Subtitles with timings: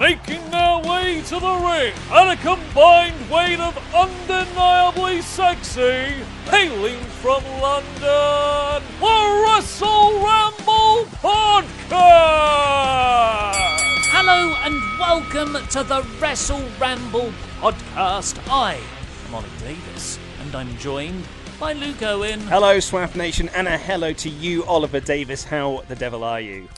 [0.00, 6.14] Making their way to the ring at a combined weight of undeniably sexy,
[6.46, 11.90] hailing from London, the Wrestle Ramble Podcast!
[14.12, 18.38] Hello and welcome to the Wrestle Ramble podcast.
[18.50, 18.80] I
[19.28, 21.24] am Ollie Davis and I'm joined
[21.58, 22.40] by Luke Owen.
[22.40, 25.44] Hello, Swaff Nation, and a hello to you, Oliver Davis.
[25.44, 26.68] How the devil are you?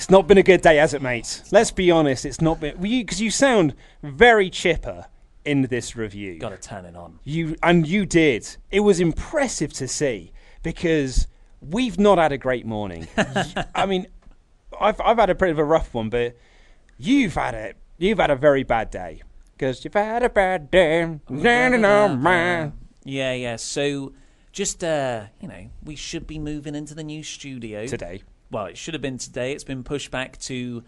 [0.00, 1.42] It's not been a good day, has it, mate?
[1.52, 2.24] Let's be honest.
[2.24, 5.04] It's not been because you, sound very chipper
[5.44, 6.38] in this review.
[6.38, 7.18] Got to turn it on.
[7.22, 8.56] You and you did.
[8.70, 11.26] It was impressive to see because
[11.60, 13.08] we've not had a great morning.
[13.74, 14.06] I mean,
[14.80, 16.34] I've I've had a bit of a rough one, but
[16.96, 17.76] you've had it.
[17.98, 19.20] You've had a very bad day
[19.52, 21.20] because you've had a bad day.
[23.04, 23.56] Yeah, yeah.
[23.56, 24.14] So,
[24.50, 28.76] just uh, you know, we should be moving into the new studio Today, Well, it
[28.76, 29.52] should have been today.
[29.52, 30.82] It's been pushed back to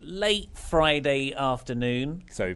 [0.00, 2.24] late Friday afternoon.
[2.30, 2.54] so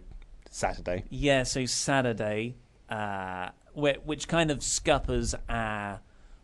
[0.50, 1.04] Saturday.
[1.10, 2.56] Yeah, so Saturday,
[2.88, 6.00] uh, whi- which kind of scuppers our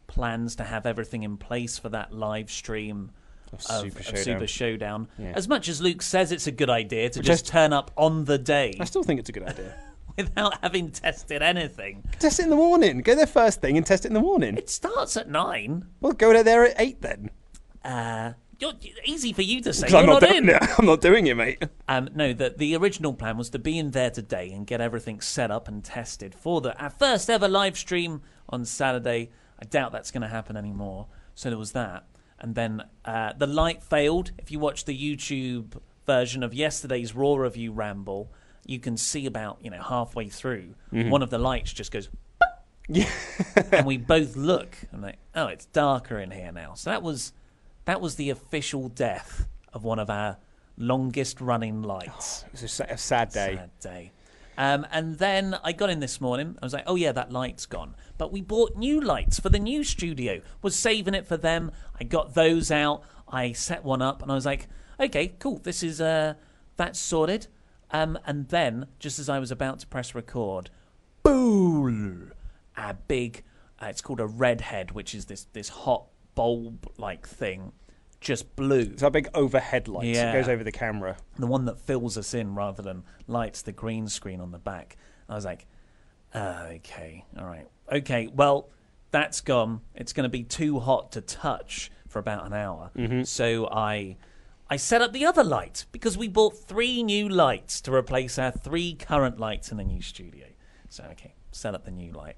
[0.06, 3.10] plans to have everything in place for that live stream
[3.52, 4.22] Of of, Super of Showdown.
[4.24, 5.08] Super Showdown.
[5.18, 5.32] Yeah.
[5.34, 8.24] As much as Luke says it's a good idea to Which just turn up on
[8.26, 9.74] the day I still think it's a good idea.
[10.16, 12.04] without having tested anything.
[12.18, 13.00] test it in the morning.
[13.00, 14.56] Go there first thing and test it in the morning.
[14.56, 15.86] It starts at nine.
[16.00, 17.30] Well, go there at eight then.
[17.84, 18.32] Uh,
[19.04, 19.88] easy for you to say.
[19.88, 20.50] You're I'm not, not doing in.
[20.50, 20.62] it.
[20.78, 21.62] I'm not doing it, mate.
[21.88, 25.20] Um, no, the, the original plan was to be in there today and get everything
[25.20, 29.30] set up and tested for the our first ever live stream on Saturday.
[29.60, 31.06] I doubt that's going to happen anymore.
[31.34, 32.04] So there was that.
[32.38, 34.32] And then uh, the light failed.
[34.38, 38.30] If you watch the YouTube version of yesterday's Raw review ramble,
[38.66, 42.08] you can see about you know halfway through one of the lights just goes.
[42.88, 43.10] yeah.
[43.72, 46.74] and we both look and like, oh, it's darker in here now.
[46.74, 47.32] So that was
[47.84, 50.38] that was the official death of one of our
[50.76, 52.44] longest running lights.
[52.54, 53.56] It was a, a sad day.
[53.56, 54.12] Sad day.
[54.56, 56.56] Um, and then I got in this morning.
[56.62, 57.96] I was like, oh yeah, that light's gone.
[58.18, 60.40] But we bought new lights for the new studio.
[60.62, 61.72] Was saving it for them.
[61.98, 63.02] I got those out.
[63.28, 64.68] I set one up, and I was like,
[65.00, 65.58] okay, cool.
[65.58, 66.34] This is uh,
[66.76, 67.48] that's sorted.
[67.90, 70.70] Um, and then, just as I was about to press record,
[71.22, 72.32] boom!
[72.76, 73.42] A big.
[73.82, 77.72] Uh, it's called a redhead, which is this this hot bulb like thing.
[78.20, 78.80] Just blue.
[78.80, 80.06] It's our big overhead light.
[80.06, 80.30] Yeah.
[80.30, 81.16] It goes over the camera.
[81.38, 84.96] the one that fills us in rather than lights the green screen on the back.
[85.28, 85.66] I was like,
[86.34, 88.28] uh, okay, all right, okay.
[88.34, 88.68] Well,
[89.10, 89.80] that's gone.
[89.94, 92.90] It's going to be too hot to touch for about an hour.
[93.24, 94.16] So I,
[94.68, 98.50] I set up the other light because we bought three new lights to replace our
[98.50, 100.46] three current lights in the new studio.
[100.88, 102.36] So okay, set up the new light,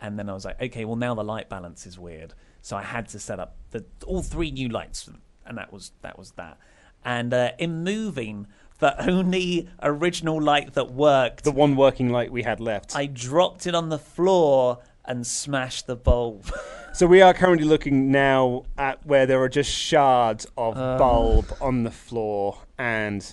[0.00, 2.34] and then I was like, okay, well now the light balance is weird.
[2.62, 5.08] So I had to set up the all three new lights,
[5.46, 6.58] and that was that was that.
[7.04, 8.46] And uh, in moving
[8.78, 12.94] the only original light that worked, The one working light we had left.
[12.96, 16.46] I dropped it on the floor and smashed the bulb.
[16.92, 20.98] So we are currently looking now at where there are just shards of Uh.
[20.98, 23.32] bulb on the floor, and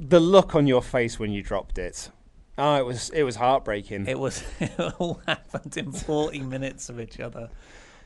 [0.00, 2.10] the look on your face when you dropped it.
[2.58, 4.08] Oh, it was it was heartbreaking.
[4.08, 7.48] It was it all happened in forty minutes of each other.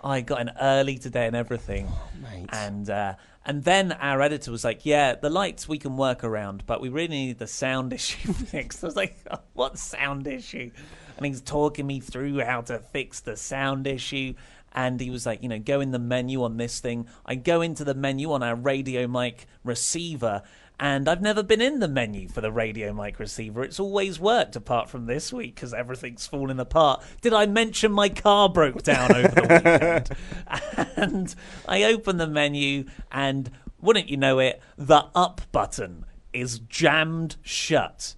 [0.03, 1.89] I got in early today and everything,
[2.23, 2.47] mate.
[2.51, 3.15] and uh,
[3.45, 6.89] and then our editor was like, "Yeah, the lights we can work around, but we
[6.89, 10.71] really need the sound issue fixed." I was like, "Oh, "What sound issue?"
[11.17, 14.35] And he's talking me through how to fix the sound issue,
[14.73, 17.09] And he was like, you know, go in the menu on this thing.
[17.27, 20.43] I go into the menu on our radio mic receiver,
[20.81, 23.63] and I've never been in the menu for the radio mic receiver.
[23.63, 27.03] It's always worked apart from this week because everything's fallen apart.
[27.21, 30.07] Did I mention my car broke down over the
[30.47, 30.97] weekend?
[30.97, 31.35] and
[31.67, 38.15] I open the menu, and wouldn't you know it, the up button is jammed shut.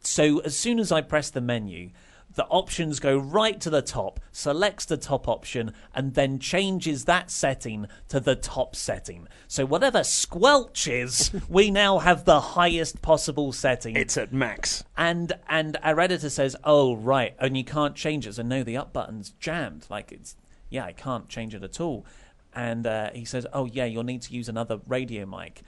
[0.00, 1.90] So as soon as I press the menu,
[2.38, 7.32] the options go right to the top, selects the top option, and then changes that
[7.32, 9.26] setting to the top setting.
[9.48, 13.96] So whatever squelch is, we now have the highest possible setting.
[13.96, 14.84] It's at max.
[14.96, 18.76] and and our editor says, "Oh right, and you can't change it." So no, the
[18.76, 19.86] up button's jammed.
[19.90, 20.36] Like it's
[20.70, 22.06] yeah, I can't change it at all.
[22.54, 25.62] And uh, he says, "Oh yeah, you'll need to use another radio mic."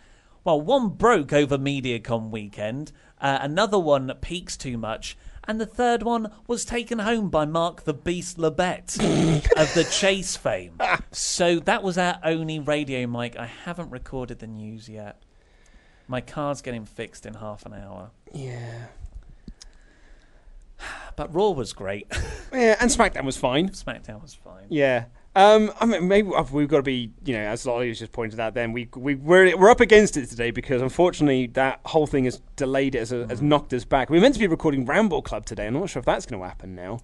[0.45, 6.03] Well, one broke over MediaCom weekend, uh, another one peaks too much, and the third
[6.03, 8.97] one was taken home by Mark the Beast Labbett
[9.57, 10.79] of the Chase fame.
[11.13, 13.37] So that was our only radio mic.
[13.37, 15.23] I haven't recorded the news yet.
[16.07, 18.11] My car's getting fixed in half an hour.
[18.33, 18.87] Yeah.
[21.17, 22.07] But Raw was great.
[22.53, 23.69] Yeah, and SmackDown was fine.
[23.71, 24.67] SmackDown was fine.
[24.69, 25.05] Yeah.
[25.37, 28.41] Um, I mean, maybe we've got to be, you know, as Lolly was just pointed
[28.41, 28.55] out.
[28.55, 32.41] Then we we we're, we're up against it today because unfortunately that whole thing has
[32.56, 34.11] delayed it, has, has knocked us back.
[34.11, 35.69] We are meant to be recording Ramble Club today.
[35.69, 36.99] I'm not sure if that's going to happen now.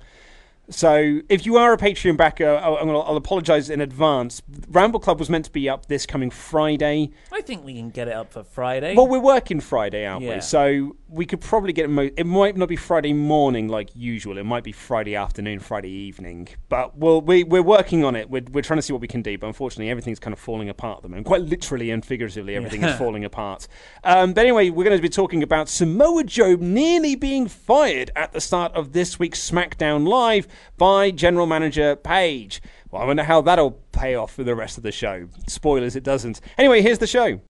[0.69, 4.43] So if you are a Patreon backer, I'll, I'll, apologise in advance.
[4.69, 7.13] Ramble Club was meant to be up this coming Friday.
[7.33, 8.97] I think we can get it up for Friday.
[8.97, 10.37] Well, we're working Friday, aren't Yeah.
[10.37, 10.41] we?
[10.41, 11.89] So we could probably get it.
[11.89, 14.39] Mo- it might not be Friday morning like usual.
[14.39, 16.49] It might be Friday afternoon, Friday evening.
[16.69, 18.29] But we'll, we we're working on it.
[18.29, 19.39] We're we're trying to see what we can do.
[19.39, 21.27] But unfortunately, everything's kind of falling apart at the moment.
[21.27, 23.69] Quite literally and figuratively, everything is falling apart.
[24.03, 28.33] Um, but anyway, we're going to be talking about Samoa Joe nearly being fired at
[28.33, 32.61] the start of this week's SmackDown Live by General Manager Paige.
[32.91, 35.29] Well, I wonder how that'll pay off for the rest of the show.
[35.49, 36.41] Spoilers, it doesn't.
[36.59, 37.41] Anyway, here's the show.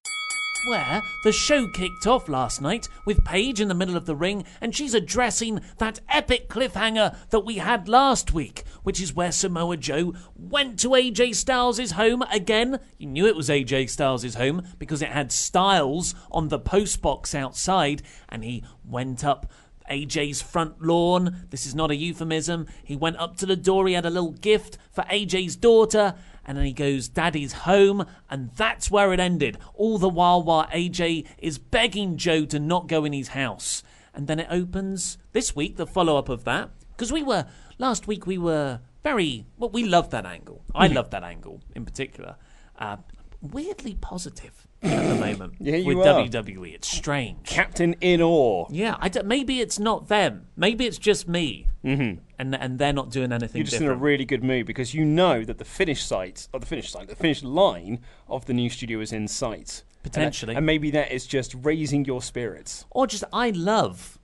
[0.69, 4.44] where the show kicked off last night with Paige in the middle of the ring
[4.61, 9.76] and she's addressing that epic cliffhanger that we had last week, which is where Samoa
[9.76, 12.81] Joe went to AJ Styles' home again.
[12.99, 17.32] You knew it was AJ Styles' home because it had Styles on the post box
[17.32, 19.49] outside and he went up
[19.91, 21.47] AJ's front lawn.
[21.50, 22.67] This is not a euphemism.
[22.85, 23.87] He went up to the door.
[23.87, 26.15] He had a little gift for AJ's daughter.
[26.44, 28.06] And then he goes, Daddy's home.
[28.31, 29.59] And that's where it ended.
[29.75, 33.83] All the while, while AJ is begging Joe to not go in his house.
[34.15, 36.71] And then it opens this week, the follow up of that.
[36.97, 37.47] Because we were,
[37.79, 40.62] last week, we were very, well, we loved that angle.
[40.75, 42.37] I loved that angle in particular.
[42.79, 42.97] Uh,
[43.43, 46.25] weirdly positive at the moment Yeah, you with are.
[46.25, 46.75] WWE.
[46.75, 47.46] It's strange.
[47.46, 48.67] Captain in awe.
[48.70, 50.49] Yeah, I maybe it's not them.
[50.56, 52.20] Maybe it's just me, mm-hmm.
[52.38, 53.93] and and they're not doing anything You're just different.
[53.93, 56.90] in a really good mood because you know that the finish site, or the finish
[56.90, 59.82] site, the finish line of the new studio is in sight.
[60.05, 60.55] And Potentially.
[60.55, 62.84] And, maybe that is just raising your spirits.
[62.90, 64.19] or just I love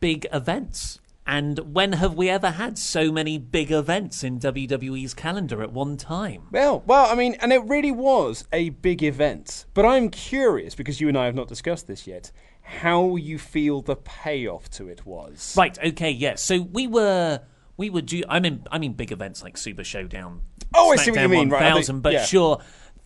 [0.00, 0.98] big events.
[1.26, 5.96] And when have we ever had so many big events in WWE's calendar at one
[5.96, 6.48] time?
[6.50, 9.66] Well, well, I mean, and it really was a big event.
[9.72, 12.32] But I'm curious because you and I have not discussed this yet.
[12.62, 15.54] How you feel the payoff to it was?
[15.56, 15.78] Right.
[15.84, 16.10] Okay.
[16.10, 16.42] Yes.
[16.42, 17.40] So we were
[17.76, 18.24] we were due.
[18.28, 20.42] I mean, I mean big events like Super Showdown.
[20.74, 22.24] Oh, I see what you SmackDown mean, right, think- 1000, but yeah.
[22.24, 22.60] sure.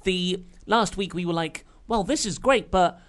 [0.04, 3.00] The last week we were like, well, this is great, but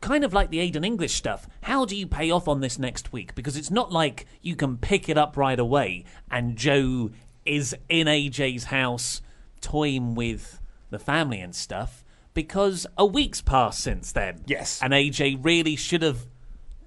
[0.00, 1.48] kind of like the Aiden English stuff.
[1.62, 3.34] How do you pay off on this next week?
[3.34, 7.10] Because it's not like you can pick it up right away and Joe
[7.44, 9.22] is in AJ's house
[9.60, 10.60] toying with
[10.90, 12.04] the family and stuff.
[12.34, 14.42] Because a week's passed since then.
[14.46, 14.80] Yes.
[14.82, 16.26] And AJ really should have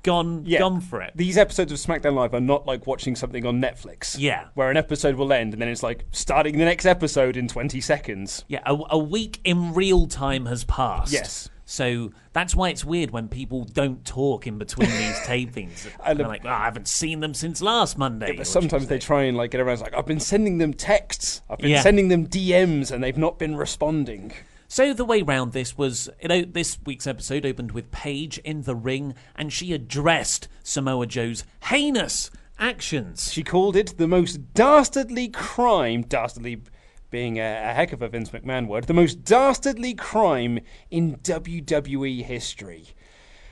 [0.04, 0.60] gone Yeah.
[0.60, 1.12] gone for it.
[1.16, 4.16] These episodes of SmackDown Live are not like watching something on Netflix.
[4.18, 4.46] Yeah.
[4.54, 7.82] Where an episode will end and then it's like starting the next episode in 20
[7.82, 8.46] seconds.
[8.48, 11.12] Yeah, a, a week in real time has passed.
[11.12, 11.50] Yes.
[11.72, 15.88] So that's why it's weird when people don't talk in between these tapings.
[16.04, 18.36] And they're like, "Oh, I haven't seen them since last Monday.
[18.36, 19.80] But sometimes they try and like get around.
[19.82, 21.82] Like I've been sending them texts, I've been Yeah.
[21.82, 24.34] sending them DMs, and they've not been responding.
[24.68, 28.64] So the way round this was, you know, this week's episode opened with Paige in
[28.64, 33.32] the ring, and she addressed Samoa Joe's heinous actions.
[33.32, 36.02] She called it the most dastardly crime.
[36.02, 36.62] Dastardly
[37.10, 38.86] being a, a heck of a Vince McMahon word.
[38.86, 40.60] The most dastardly crime
[40.92, 42.88] in WWE history.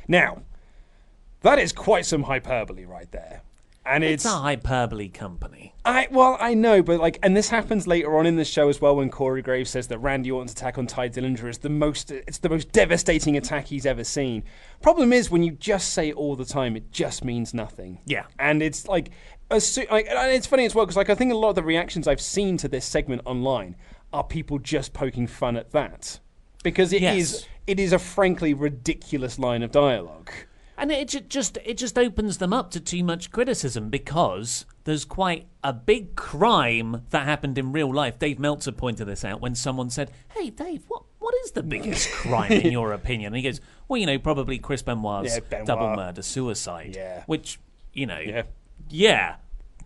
[0.07, 0.43] Now,
[1.41, 3.41] that is quite some hyperbole right there.
[3.85, 5.73] And It's it's, a hyperbole company.
[5.85, 8.81] I well, I know, but like, and this happens later on in the show as
[8.81, 12.11] well when Corey Graves says that Randy Orton's attack on Tye Dillinger is the most,
[12.11, 14.43] it's the most devastating attack he's ever seen.
[14.81, 17.99] Problem is, when you just say it all the time, it just means nothing.
[18.05, 18.25] Yeah.
[18.37, 19.11] and it's like
[19.49, 21.63] as like, and it's funny as well because like I think a lot of the
[21.63, 23.75] reactions I've seen to this segment online
[24.13, 26.19] are people just poking fun at that
[26.63, 27.47] because it is Yes.
[27.67, 30.31] it is a frankly ridiculous line of dialogue.
[30.79, 35.47] And it just it just opens them up to too much criticism because there's quite
[35.63, 38.19] a big crime that happened in real life.
[38.19, 42.11] Dave Meltzer pointed this out when someone said, "Hey, Dave, what what is the biggest
[42.11, 45.65] crime in your opinion?" And he goes, "Well, you know, probably Chris Benoit's Yeah, Benoit.
[45.65, 47.23] double murder suicide." Yeah.
[47.25, 47.59] which
[47.93, 48.43] you know, Yeah.
[48.89, 49.35] Yeah,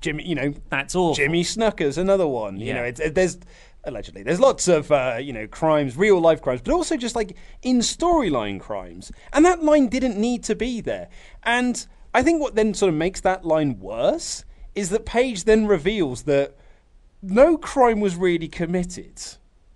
[0.01, 1.13] Jimmy, you know, that's all.
[1.13, 2.59] Jimmy Snuka's another one.
[2.59, 3.37] You know, it's, it, there's
[3.83, 7.35] allegedly there's lots of uh, you know crimes, real life crimes, but also just like
[7.61, 11.09] in storyline crimes, and that line didn't need to be there.
[11.43, 14.43] And I think what then sort of makes that line worse
[14.75, 16.55] is that Paige then reveals that
[17.21, 19.21] no crime was really committed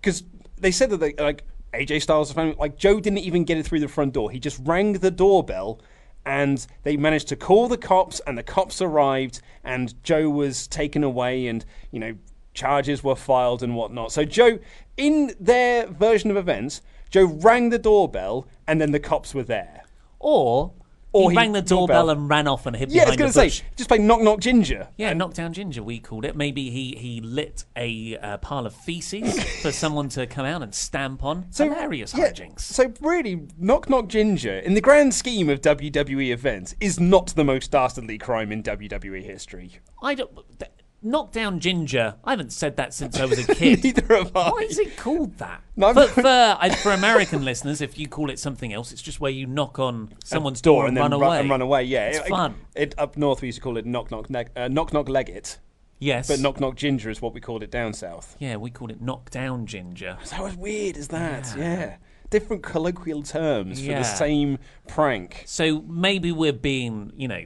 [0.00, 0.24] because
[0.58, 3.80] they said that they, like AJ Styles' family, like Joe didn't even get it through
[3.80, 4.30] the front door.
[4.30, 5.80] He just rang the doorbell,
[6.26, 11.04] and they managed to call the cops, and the cops arrived, and Joe was taken
[11.04, 12.16] away, and you know
[12.52, 14.10] charges were filed and whatnot.
[14.12, 14.58] So Joe,
[14.96, 19.84] in their version of events, Joe rang the doorbell, and then the cops were there.
[20.18, 20.72] Or,
[21.12, 23.34] Or he, he- rang the doorbell, and ran off and hid Yeah, I was behind
[23.34, 24.88] going to say, just play knock knock ginger.
[24.96, 26.36] Yeah, knock down ginger, we called it.
[26.36, 30.74] Maybe he, he lit a uh, pile of feces for someone to come out and
[30.74, 31.46] stamp on.
[31.50, 32.60] So, Hilarious yeah, hijinks.
[32.60, 37.44] So really, knock knock ginger, in the grand scheme of WWE events, is not the
[37.44, 39.72] most dastardly crime in WWE history.
[40.02, 40.30] I don't.
[40.58, 40.70] th-
[41.06, 42.16] Knockdown ginger.
[42.24, 43.84] I haven't said that since I was a kid.
[43.84, 44.50] Neither have I.
[44.50, 45.62] Why is it called that?
[45.78, 49.20] No, for, for, I- for American listeners, if you call it something else, it's just
[49.20, 51.40] where you knock on someone's door and and, then run ru- away.
[51.40, 51.84] and run away.
[51.84, 52.54] Yeah, it's It- fun.
[52.74, 55.28] It, up north, we used to call it knock knock neg- uh, knock knock leg
[55.28, 55.58] it,
[55.98, 58.36] Yes, but knock knock ginger is what we called it down south.
[58.38, 60.16] Yeah, we called it knockdown ginger.
[60.24, 61.54] So as weird as that.
[61.56, 61.96] Yeah.
[62.30, 64.58] different colloquial terms for the same
[64.88, 65.44] prank.
[65.46, 67.44] So maybe we're being, you know,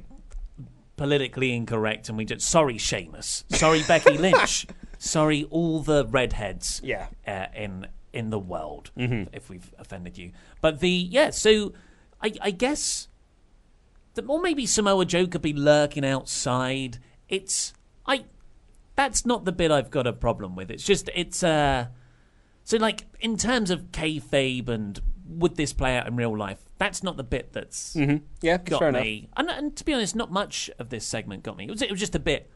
[1.01, 4.67] politically incorrect, and we just sorry, Sheamus, sorry, Becky Lynch,
[4.99, 7.07] sorry, all the redheads, Yeah.
[7.27, 10.33] uh, in in the world, if we've offended you.
[10.61, 11.73] But the yeah, so
[12.23, 13.09] I, I guess,
[14.13, 16.99] the, or maybe Samoa Joe could be lurking outside.
[17.31, 17.73] It's
[18.05, 18.25] I,
[18.95, 20.71] that's not the bit I've got a problem with.
[20.71, 21.87] It's just it's uh.
[22.63, 25.01] So, like, in terms of kayfabe and
[25.39, 27.95] would this play out in real life, that's not the bit that's
[28.41, 29.29] Yeah, that's got me.
[29.37, 31.65] And, and to be honest, not much of this segment got me.
[31.65, 32.51] It was, it was just a bit,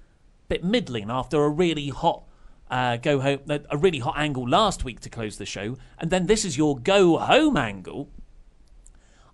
[0.49, 2.25] bit middling after a really hot
[2.71, 6.27] uh, go home, a really hot angle last week to close the show, and then
[6.27, 8.09] this is your go home angle.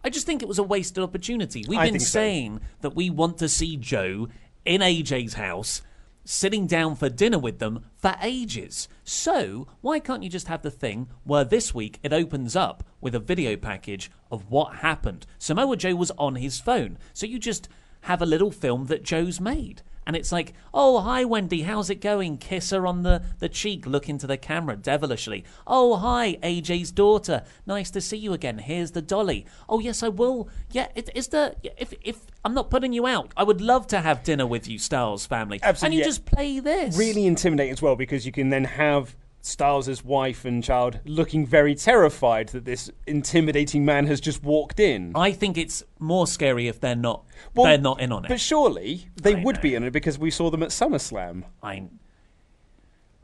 [0.03, 1.65] I just think it was a wasted opportunity.
[1.69, 2.11] We've I been think so.
[2.11, 4.29] saying that we want to see Joe
[4.65, 5.83] in AJ's house,
[6.25, 8.89] sitting down for dinner with them for ages.
[9.05, 13.15] So, why can't you just have the thing where this week it opens up with
[13.15, 15.27] a video package of what happened?
[15.39, 16.99] Samoa Joe was on his phone.
[17.13, 17.69] So, you just
[18.03, 19.83] have a little film that Joe's made.
[20.07, 22.39] And it's like, oh, hi, Wendy, how's it going?
[22.39, 25.45] Kiss her on the, the cheek, look into the camera devilishly.
[25.67, 27.45] Oh, hi, AJ's daughter.
[27.67, 28.59] Nice to see you again.
[28.59, 29.47] Here's the dolly.
[29.69, 30.49] Oh, yes, I will.
[30.73, 31.55] Yeah, it, is the.
[31.77, 34.79] If, if I'm not putting you out, I would love to have dinner with you,
[34.79, 35.61] Styles family.
[35.63, 36.07] Absolutely, And you yeah.
[36.07, 36.97] just play this.
[36.97, 41.75] Really intimidating as well because you can then have Styles' wife and child looking very
[41.75, 45.13] terrified that this intimidating man has just walked in.
[45.15, 47.25] I think it's more scary if they're not.
[47.55, 48.29] Well, they're not in on it.
[48.29, 49.63] But surely they I would know.
[49.63, 51.45] be in it because we saw them at SummerSlam.
[51.63, 51.89] I.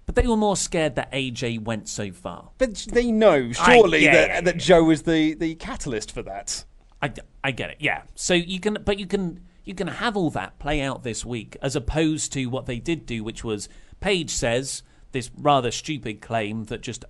[0.06, 2.50] But they were more scared that AJ went so far.
[2.58, 4.60] But they know surely yeah, that, yeah, that yeah.
[4.60, 6.64] Joe is the, the catalyst for that.
[7.02, 7.76] I, I get it.
[7.80, 8.02] Yeah.
[8.14, 11.56] So you can, but you can you can have all that play out this week
[11.60, 13.68] as opposed to what they did do, which was
[14.00, 14.82] Paige says
[15.16, 17.04] this rather stupid claim that just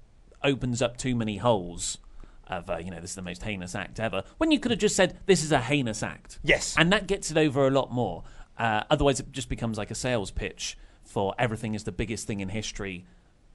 [0.45, 1.99] opens up too many holes.
[2.47, 4.23] Of uh, you know, this is the most heinous act ever.
[4.39, 6.39] When you could have just said this is a heinous act.
[6.45, 6.77] Yes.
[6.79, 8.23] and that gets it over a lot more.
[8.57, 12.39] Uh, otherwise, it just becomes like a sales pitch for everything is the biggest thing
[12.39, 13.05] in history.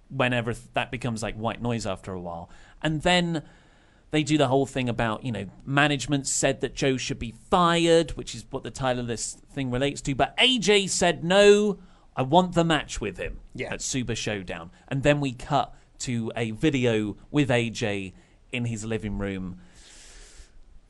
[0.09, 2.49] Whenever th- that becomes like white noise after a while,
[2.81, 3.43] and then
[4.11, 8.11] they do the whole thing about you know management said that Joe should be fired,
[8.11, 10.13] which is what the title of this thing relates to.
[10.13, 11.79] But AJ said no,
[12.15, 13.73] I want the match with him Yeah.
[13.73, 18.13] at Super Showdown, and then we cut to a video with AJ
[18.51, 19.59] in his living room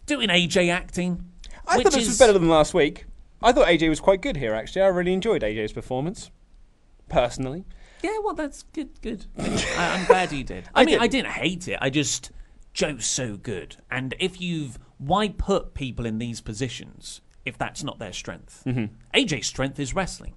[0.06, 1.26] doing AJ acting.
[1.68, 3.06] I thought this is, was better than last week.
[3.42, 4.82] I thought AJ was quite good here, actually.
[4.82, 6.32] I really enjoyed AJ's performance,
[7.10, 7.66] personally.
[8.04, 9.00] Yeah, well, that's good.
[9.02, 9.26] Good.
[9.38, 10.70] I, I'm glad you did.
[10.74, 11.02] I, I mean, did.
[11.04, 11.78] I didn't hate it.
[11.82, 12.32] I just
[12.74, 18.00] Joe's so good, and if you've why put people in these positions if that's not
[18.00, 18.64] their strength?
[18.66, 18.94] Mm-hmm.
[19.20, 20.34] AJ's strength is wrestling.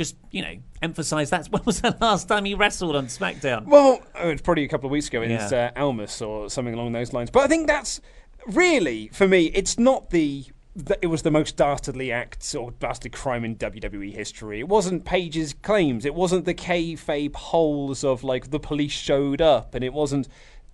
[0.00, 1.46] Just you know, emphasize that.
[1.52, 3.66] When was the last time he wrestled on SmackDown?
[3.66, 5.70] Well, oh, it's probably a couple of weeks ago in Yeah.
[5.76, 7.30] uh, Almas or something along those lines.
[7.30, 8.00] But I think that's
[8.46, 10.46] really, for me, it's not the
[10.86, 14.60] th- it was the most dastardly act or dastardly crime in WWE history.
[14.60, 16.06] It wasn't Paige's claims.
[16.06, 20.28] It wasn't the kayfabe holes of like the police showed up, and it wasn't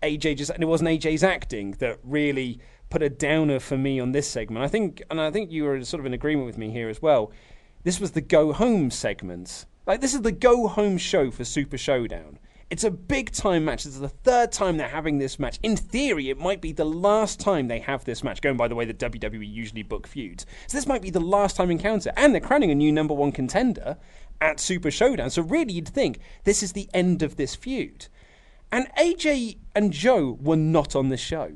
[0.04, 4.12] AJ just and it wasn't AJ's acting that really put a downer for me on
[4.12, 4.64] this segment.
[4.64, 7.02] I think, and I think you were sort of in agreement with me here as
[7.02, 7.32] well.
[7.86, 9.64] This was the go home segment.
[9.86, 12.40] Like this is the go home show for Super Showdown.
[12.68, 13.86] It's a big time match.
[13.86, 15.60] It's the third time they're having this match.
[15.62, 18.74] In theory, it might be the last time they have this match, going by the
[18.74, 20.46] way that WWE usually book feuds.
[20.66, 22.12] So this might be the last time encounter.
[22.16, 23.98] And they're crowning a new number one contender
[24.40, 25.30] at Super Showdown.
[25.30, 28.08] So really, you'd think this is the end of this feud.
[28.72, 31.52] And AJ and Joe were not on the show.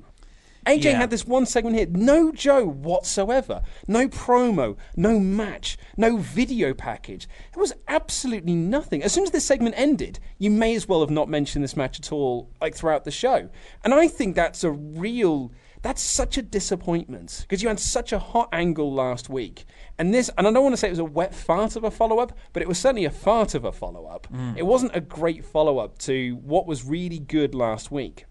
[0.67, 0.99] AJ Yeah.
[0.99, 7.29] had this one segment here, no Joe whatsoever, no promo, no match, no video package.
[7.53, 9.03] It was absolutely nothing.
[9.03, 11.99] As soon as this segment ended, you may as well have not mentioned this match
[11.99, 13.49] at all, like throughout the show.
[13.85, 15.53] And I think that's a real,
[15.83, 19.65] that's such a disappointment because you had such a hot angle last week,
[19.99, 21.91] and this, and I don't want to say it was a wet fart of a
[21.91, 24.27] follow up, but it was certainly a fart of a follow up.
[24.33, 24.57] Mm.
[24.59, 28.27] It wasn't a great follow up to what was really good last week.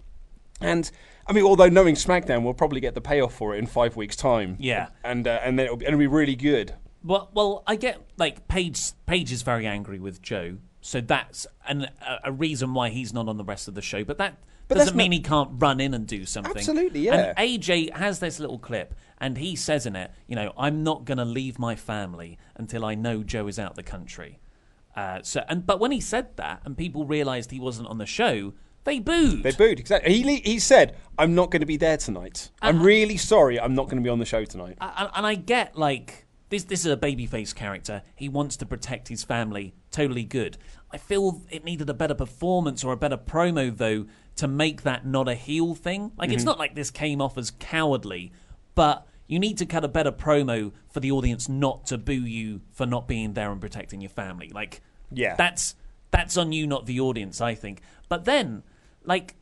[0.61, 0.89] And
[1.27, 4.15] I mean, although knowing SmackDown, we'll probably get the payoff for it in five weeks'
[4.15, 4.57] time.
[4.59, 4.89] Yeah.
[5.03, 6.73] and uh, and then it'll be, it'll be really good.
[7.03, 8.91] Well, well, I get like Paige.
[9.05, 13.29] Paige is very angry with Joe, so that's an, a, a reason why he's not
[13.29, 14.03] on the rest of the show.
[14.03, 14.37] But that
[14.67, 16.57] But doesn't mean not- he can't run in and do something.
[16.57, 17.33] Absolutely, yeah.
[17.37, 21.05] And AJ has this little clip, and he says in it, you know, I'm not
[21.05, 24.39] going to leave my family until I know Joe is out the country.
[24.93, 28.05] Uh, so, and but when he said that, and people realised he wasn't on the
[28.05, 29.43] show, they booed.
[29.43, 30.13] They booed exactly.
[30.13, 32.49] He he said, "I'm not going to be there tonight.
[32.61, 32.69] Uh-huh.
[32.69, 33.59] I'm really sorry.
[33.59, 36.63] I'm not going to be on the show tonight." and, and I get like this.
[36.63, 38.01] This is a babyface character.
[38.15, 39.73] He wants to protect his family.
[39.91, 40.57] Totally good.
[40.91, 44.05] I feel it needed a better performance or a better promo though
[44.37, 46.11] to make that not a heel thing.
[46.17, 46.35] Like Mm-hmm.
[46.35, 48.31] it's not like this came off as cowardly,
[48.75, 52.61] but you need to cut a better promo for the audience not to boo you
[52.71, 54.49] for not being there and protecting your family.
[54.53, 54.81] Like
[55.11, 55.35] Yeah.
[55.35, 55.75] that's
[56.11, 57.41] that's on you, not the audience.
[57.41, 57.81] I think.
[58.07, 58.63] But then,
[59.03, 59.35] like,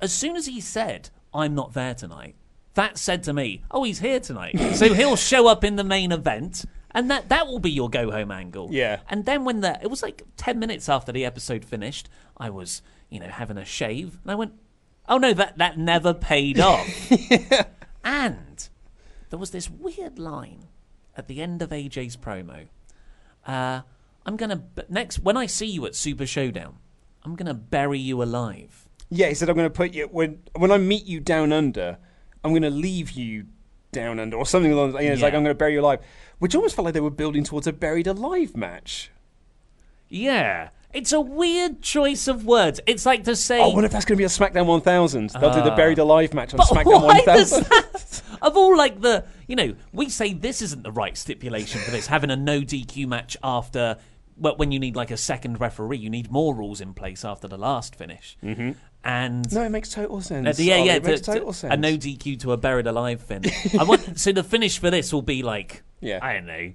[0.00, 2.36] as soon as he said, "I'm not there tonight,"
[2.74, 6.12] that said to me, "Oh, he's here tonight." so he'll show up in the main
[6.12, 8.68] event, and that that will be your go home angle.
[8.70, 9.00] Yeah.
[9.08, 12.82] And then when the it was like ten minutes after the episode finished, I was
[13.10, 14.54] you know having a shave, and I went,
[15.08, 17.64] "Oh no, that that never paid off." yeah.
[18.04, 18.68] And
[19.30, 20.66] there was this weird line
[21.16, 22.68] at the end of AJ's promo.
[23.46, 23.82] Uh,
[24.26, 26.76] I'm gonna next when I see you at Super Showdown,
[27.24, 28.86] I'm gonna bury you alive.
[29.10, 31.98] Yeah, he said, "I'm going to put you when when I meet you down under.
[32.42, 33.46] I'm going to leave you
[33.92, 34.88] down under, or something along.
[34.94, 36.00] You know, it's like I'm going to bury you alive."
[36.38, 39.10] Which almost felt like they were building towards a buried alive match.
[40.08, 42.80] Yeah, it's a weird choice of words.
[42.86, 45.30] It's like to say, Oh, I wonder if that's going to be a SmackDown 1000.
[45.30, 46.66] They'll do the buried alive match on Ah.
[46.70, 47.64] but SmackDown why does 1000.
[47.70, 48.22] that?
[48.42, 52.06] Of all like the, you know, we say this isn't the right stipulation for this.
[52.06, 53.96] Having a no DQ match after,
[54.36, 57.46] well, when you need like a second referee, you need more rules in place after
[57.48, 58.36] the last finish.
[58.42, 58.72] Mm-hmm.
[59.06, 60.58] And No, it makes total sense.
[60.58, 61.74] Uh, yeah, Ollie, yeah, it makes to- total to- sense.
[61.74, 63.74] a no DQ to a buried alive finish.
[63.74, 66.18] I want so the finish for this will be like, Yeah.
[66.22, 66.72] I don't know,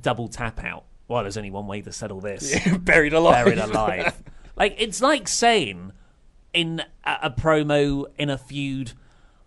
[0.00, 0.84] double tap out.
[1.08, 3.44] Well, there's only one way to settle this: buried alive.
[3.44, 4.22] buried alive.
[4.56, 5.92] like it's like saying
[6.54, 8.92] in a, a promo in a feud.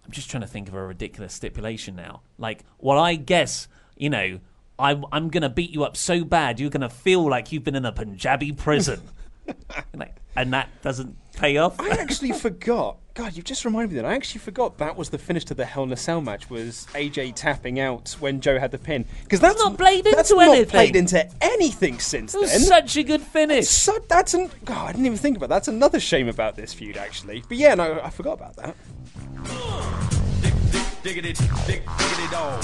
[0.06, 2.22] I'm just trying to think of a ridiculous stipulation now.
[2.38, 4.40] Like, well, I guess you know.
[4.78, 7.86] I'm, I'm gonna beat you up so bad you're gonna feel like you've been in
[7.86, 9.02] a Punjabi prison,
[9.96, 11.80] like, and that doesn't pay off.
[11.80, 12.98] I actually forgot.
[13.14, 14.06] God, you've just reminded me that.
[14.06, 16.86] I actually forgot that was the finish to the Hell in a Cell match was
[16.94, 19.06] AJ tapping out when Joe had the pin.
[19.24, 20.70] Because that's not played into that's into not anything.
[20.70, 22.60] played into anything since It was then.
[22.60, 23.70] such a good finish.
[23.70, 24.90] So that's an God.
[24.90, 25.48] I didn't even think about.
[25.48, 25.56] That.
[25.56, 27.42] That's another shame about this feud, actually.
[27.48, 28.76] But yeah, no, I forgot about that.
[31.04, 31.34] Diggity,
[31.68, 32.64] dig, diggity dog.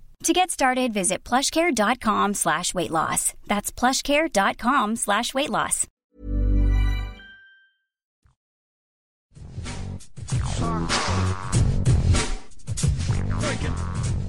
[0.23, 3.33] To get started, visit plushcare.com slash weight loss.
[3.47, 5.87] That's plushcare.com slash weight loss.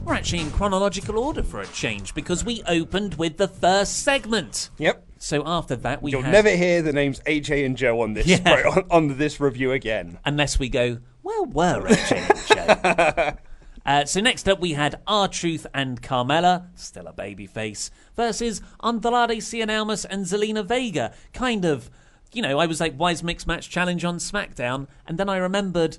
[0.04, 4.70] We're actually in chronological order for a change because we opened with the first segment.
[4.78, 5.06] Yep.
[5.18, 8.26] So after that, we You'll had, never hear the names AJ and Joe on this
[8.26, 8.42] Yeah.
[8.50, 10.18] right, on, on this review again.
[10.24, 13.38] unless we go, where were AJ and Joe?
[13.84, 18.62] Uh, so next up, we had R Truth and Carmella, still a baby face, versus
[18.82, 21.12] Andrade Cien Almas and Zelina Vega.
[21.32, 21.90] Kind of,
[22.32, 24.86] you know, I was like, why is Mixed Match Challenge on SmackDown?
[25.06, 25.98] And then I remembered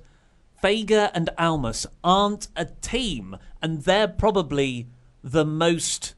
[0.61, 4.87] Vega and Almas aren't a team, and they're probably
[5.21, 6.15] the most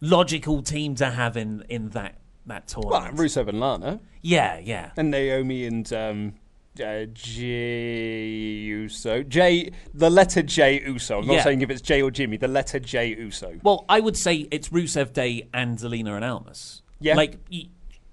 [0.00, 3.14] logical team to have in, in that, that tournament.
[3.14, 3.24] Well.
[3.24, 4.00] Rusev and Lana.
[4.20, 4.90] yeah, yeah.
[4.96, 6.34] And Naomi and um,
[6.80, 9.22] uh, J Uso.
[9.22, 11.18] J, the letter J Uso.
[11.20, 11.42] I'm not Yeah.
[11.44, 13.58] saying if it's J or Jimmy, the letter J Uso.
[13.62, 16.82] Well, I would say it's Rusev Day and Zelina and Almas.
[17.00, 17.14] Yeah.
[17.16, 17.38] Like,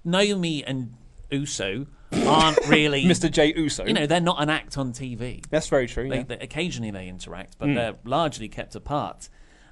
[0.04, 0.94] Naomi and
[1.30, 1.86] Uso
[2.26, 3.04] aren't really.
[3.04, 3.30] Mr.
[3.30, 3.84] J Uso.
[3.86, 5.44] You know, they're not an act on TV.
[5.50, 6.08] That's very true.
[6.08, 6.22] They, yeah.
[6.24, 9.28] they- occasionally they interact, but they're largely kept apart.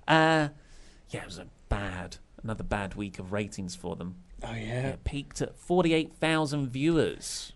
[0.07, 0.48] Uh,
[1.11, 4.16] yeah, it was a bad, another bad week of ratings for them.
[4.44, 4.88] oh, yeah.
[4.88, 7.53] It peaked at 48,000 viewers.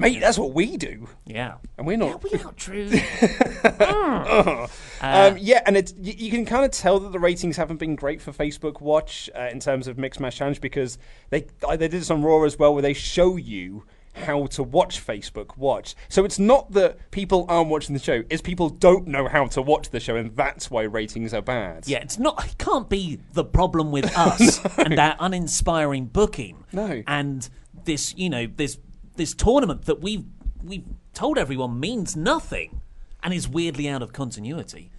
[0.00, 1.08] Mate, that's what we do.
[1.26, 1.56] Yeah.
[1.76, 2.22] And we're not.
[2.24, 2.90] Yeah, we're not true.
[5.02, 7.96] Um, yeah, and it's you, you can kind of tell that the ratings haven't been
[7.96, 10.98] great for Facebook Watch uh, in terms of Mixed Match Challenge because
[11.30, 14.62] they uh, they did this on Raw as well, where they show you how to
[14.62, 15.94] watch Facebook Watch.
[16.10, 19.62] So it's not that people aren't watching the show; it's people don't know how to
[19.62, 21.88] watch the show, and that's why ratings are bad.
[21.88, 22.44] Yeah, it's not.
[22.44, 26.64] It can't be the problem with us and our uninspiring booking.
[26.72, 27.02] No.
[27.06, 27.48] and
[27.84, 28.76] this, you know, this
[29.16, 30.24] this tournament that we've
[30.62, 32.80] we've told everyone means nothing
[33.22, 34.90] and is weirdly out of continuity.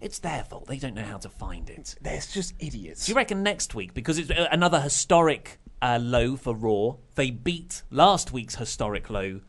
[0.00, 0.66] It's their fault.
[0.66, 1.96] They don't know how to find it.
[2.00, 3.06] They're just idiots.
[3.06, 7.30] Do you reckon next week, because it's uh, another historic uh, low for Raw, they
[7.30, 9.40] beat last week's historic low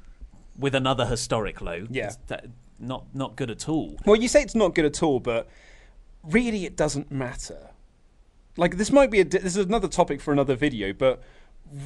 [0.58, 1.86] with another historic low?
[1.92, 2.14] Yeah.
[2.28, 2.48] That-
[2.80, 3.98] not not good at all.
[4.06, 5.48] Well, you say it's not good at all, but
[6.24, 7.70] really, it doesn't matter.
[8.58, 11.22] Like this might be a this is another topic for another video, but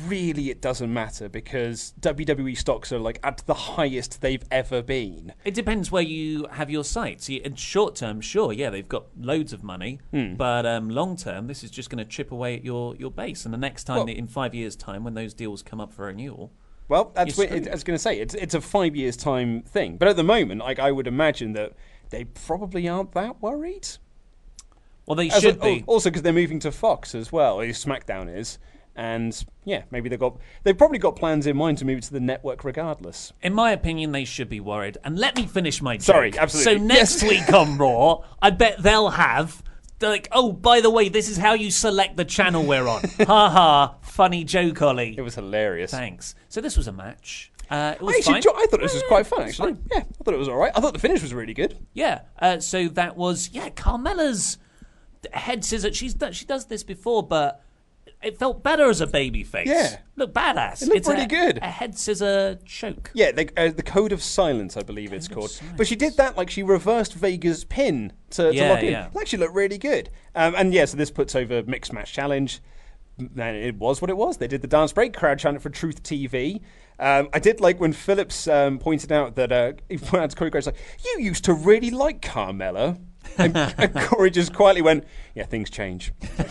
[0.08, 5.34] really, it doesn't matter because WWE stocks are like at the highest they've ever been.
[5.46, 7.30] It depends where you have your sights.
[7.30, 10.36] In short term, sure, yeah, they've got loads of money, Hmm.
[10.36, 13.46] but um, long term, this is just going to chip away at your, your base.
[13.46, 16.06] And the next time, Well- in five years' time, when those deals come up for
[16.06, 16.52] renewal,
[16.88, 17.68] Well, that's what it.
[17.68, 18.20] I was going to say.
[18.20, 21.54] It's it's a five years time thing, but at the moment, like I would imagine
[21.54, 21.74] that
[22.10, 23.88] they probably aren't that worried.
[25.06, 25.84] well, they As should a- be.
[25.88, 27.60] Also, because they're moving to Fox as well.
[27.60, 28.58] or SmackDown is,
[28.96, 32.20] and yeah, maybe they've got they've probably got plans in mind to move to the
[32.20, 33.32] network regardless.
[33.42, 34.98] In my opinion, they should be worried.
[35.04, 36.04] And let me finish my joke.
[36.04, 36.80] Sorry, absolutely.
[36.80, 37.30] So next Yes.
[37.30, 39.64] week on Raw, I bet they'll have.
[40.00, 43.02] they're like, oh, by the way, this is how you select the channel we're on.
[43.20, 45.16] ha ha, funny joke, Ollie.
[45.18, 45.92] It was hilarious.
[45.92, 46.36] Thanks.
[46.50, 47.52] So this was a match.
[47.70, 48.54] Uh, it was I actually fine.
[48.64, 49.42] I thought this was quite fun.
[49.44, 50.72] Actually, yeah, I thought it was all right.
[50.76, 51.78] I thought the finish was really good.
[51.94, 52.22] Yeah.
[52.40, 53.70] Uh, so that was yeah.
[53.70, 54.58] Carmella's
[55.34, 55.96] head scissors.
[55.96, 57.62] She's she does this before, but
[58.22, 59.68] it felt better as a baby face.
[59.68, 60.00] Yeah.
[60.16, 60.82] Look badass.
[60.82, 61.60] It looked it's pretty a, good.
[61.62, 63.12] A head scissor choke.
[63.14, 65.58] Yeah, the, uh, the Code of Silence, I believe it's called.
[65.78, 68.92] But she did that like she reversed Vega's pin to, to Yeah, lock in.
[68.92, 69.08] yeah.
[69.08, 70.10] It actually looked really good.
[70.36, 72.62] Um, and yeah, so this puts over Mixed Match Challenge.
[73.18, 74.38] And it was what it was.
[74.38, 76.62] They did the dance break, crowd chanted for Truth TV.
[77.00, 80.36] Um, I did like when Phillips um, pointed out that uh, he pointed out to
[80.36, 83.00] Corey Graves like, "You used to really like Carmella,"
[83.38, 85.06] and, and Corey just quietly went,
[85.36, 86.12] "Yeah, things change."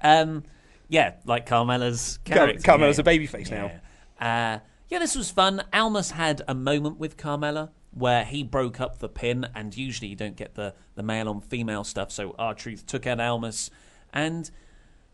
[0.00, 0.44] Um,
[0.88, 2.62] yeah, like Carmella's Car- character.
[2.62, 3.02] Carmella's yeah.
[3.02, 3.72] a babyface now.
[4.20, 4.56] Yeah.
[4.56, 4.58] Uh,
[4.88, 5.62] yeah, this was fun.
[5.72, 10.16] Almas had a moment with Carmella where he broke up the pin, and usually you
[10.16, 12.10] don't get the, the male on female stuff.
[12.10, 13.70] So R Truth took out Almas,
[14.12, 14.50] and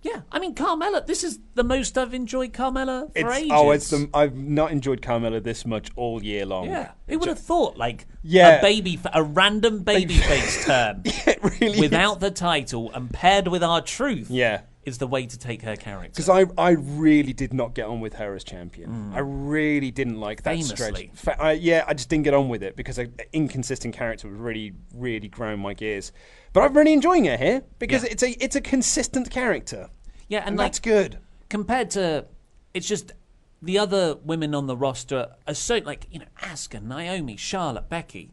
[0.02, 1.04] Yeah, I mean Carmella.
[1.06, 3.50] This is the most I've enjoyed Carmella for It's, ages.
[3.52, 6.66] oh, it's the, I've not enjoyed Carmella this much all year long.
[6.66, 6.92] yeah.
[7.08, 8.58] Who would have thought like Yeah.
[8.58, 13.62] a baby, a random baby face turn it really without the title and paired with
[13.64, 14.30] R Truth.
[14.30, 14.60] Yeah.
[14.86, 16.10] Is the way to take her character.
[16.22, 19.12] Because I, I really did not get on with her as champion.
[19.14, 20.62] I really didn't like that Mm.
[20.76, 21.10] Famously.
[21.14, 21.36] stretch.
[21.36, 24.38] Fa- I, yeah, I just didn't get on with it because an inconsistent character was
[24.38, 26.12] really, really growing my gears.
[26.52, 28.10] But I'm really enjoying her here because Yeah.
[28.12, 29.88] it's a it's a consistent character,
[30.28, 31.18] yeah, and, and like that's good.
[31.48, 32.26] compared to,
[32.74, 33.12] it's just
[33.60, 38.30] the other women on the roster are so like you know Asuka, Naomi, Charlotte, Becky.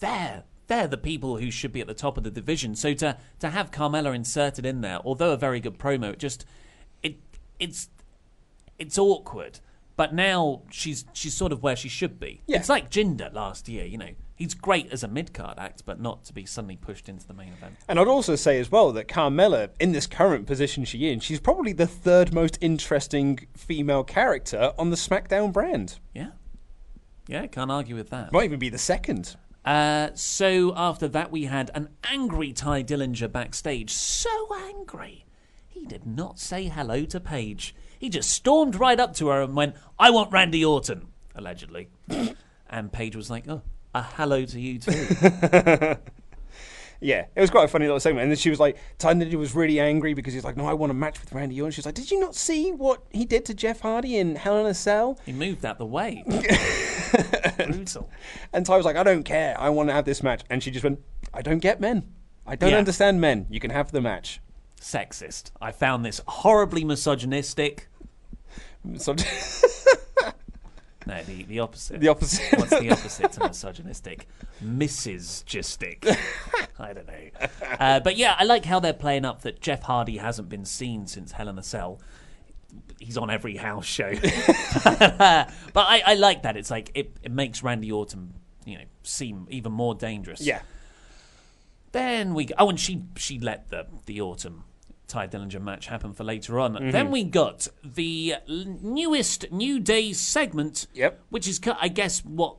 [0.00, 2.74] They're they're the people who should be at the top of the division.
[2.74, 6.44] So to to have Carmella inserted in there, although a very good promo, it just
[7.02, 7.16] it
[7.58, 7.88] it's
[8.78, 9.60] it's awkward.
[9.96, 12.42] But now she's she's sort of where she should be.
[12.46, 12.58] Yeah.
[12.58, 13.84] It's like Jinder last year.
[13.84, 17.08] You know, he's great as a mid card act, but not to be suddenly pushed
[17.08, 17.76] into the main event.
[17.88, 21.38] And I'd also say as well that Carmella, in this current position she's in, she's
[21.38, 26.00] probably the third most interesting female character on the SmackDown brand.
[26.12, 26.30] Yeah,
[27.28, 28.32] yeah, can't argue with that.
[28.32, 29.36] Might even be the second.
[29.64, 33.90] Uh, so after that, we had an angry Tye Dillinger backstage.
[33.90, 35.24] So angry.
[35.68, 37.74] He did not say hello to Paige.
[37.98, 41.88] He just stormed right up to her and went, I want Randy Orton, allegedly.
[42.70, 43.62] and Paige was like, oh,
[43.94, 45.96] a hello to you too.
[47.00, 48.22] Yeah, it was quite a funny little segment.
[48.22, 50.72] And then she was like, Tye Dillinger was really angry because he's like, no, I
[50.72, 51.72] want a match with Randy Orton.
[51.72, 54.58] She was like, did you not see what he did to Jeff Hardy in Hell
[54.58, 55.18] in a Cell?
[55.26, 56.24] he moved out the way.
[57.56, 58.08] Brutal.
[58.52, 59.58] And Tye was like, I don't care.
[59.58, 60.42] I want to have this match.
[60.50, 61.00] And she just went,
[61.32, 62.04] I don't get men.
[62.46, 62.78] I don't Yeah.
[62.78, 63.46] understand men.
[63.50, 64.40] You can have the match.
[64.80, 65.50] Sexist.
[65.60, 67.88] I found this horribly misogynistic.
[68.98, 69.14] So,
[71.06, 72.00] No, the, the opposite.
[72.00, 72.58] the opposite.
[72.58, 74.26] What's the opposite to misogynistic?
[74.64, 75.44] Mrs.
[75.44, 76.16] Gistic.
[76.78, 77.48] I don't know.
[77.78, 81.06] Uh, but yeah, I like how they're playing up that Jeff Hardy hasn't been seen
[81.06, 82.00] since Hell in a Cell.
[82.98, 84.12] He's on every house show.
[84.84, 86.56] but I, I like that.
[86.56, 90.40] It's like it, it makes Randy Orton, you know, seem even more dangerous.
[90.40, 90.62] yeah.
[91.92, 94.64] Then we oh, and she she let the the autumn
[95.06, 96.74] Tye Dillinger match happen for later on.
[96.74, 96.90] Mm-hmm.
[96.90, 101.20] Then we got the newest New Day segment, Yep.
[101.30, 102.56] which is I guess what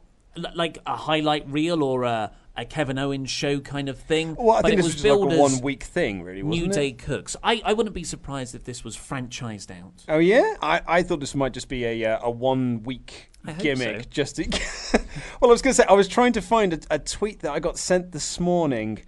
[0.54, 4.36] like a highlight reel or a, a Kevin Owens show kind of thing.
[4.36, 6.66] Well, I but think it this was was like a one week thing, really, wasn't
[6.66, 6.74] New it?
[6.76, 7.36] Day cooks.
[7.44, 10.04] I, I wouldn't be surprised if this was franchised out.
[10.10, 14.04] Oh yeah, I, I thought this might just be a uh, a one week gimmick.
[14.04, 14.10] so.
[14.10, 14.44] Just to
[15.42, 17.52] well, I was going to say I was trying to find a, a tweet that
[17.52, 19.00] I got sent this morning.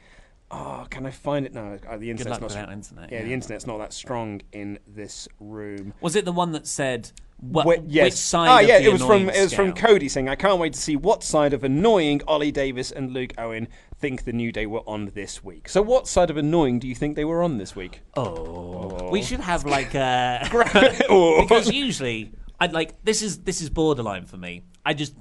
[0.49, 1.77] Oh, can I find it now?
[1.87, 3.25] Uh, the internet's luck not without internet, Yeah, yeah.
[3.25, 5.93] the internet's not that strong in this room.
[5.99, 8.05] Was it the one that said what, Wait, yes.
[8.05, 8.47] which side?
[8.47, 9.73] ah, of yeah, it was from it was from?
[9.73, 13.33] Cody saying, "I can't wait to see what side of annoying Ollie Davis and Luke
[13.37, 13.67] Owen
[13.99, 16.95] think the New Day were on this week." So, what side of annoying do you
[16.95, 18.01] think they were on this week?
[18.15, 20.47] Oh, we should have like a
[21.09, 21.41] Oh.
[21.43, 24.63] because usually I'd like this is this is borderline for me.
[24.85, 25.13] I just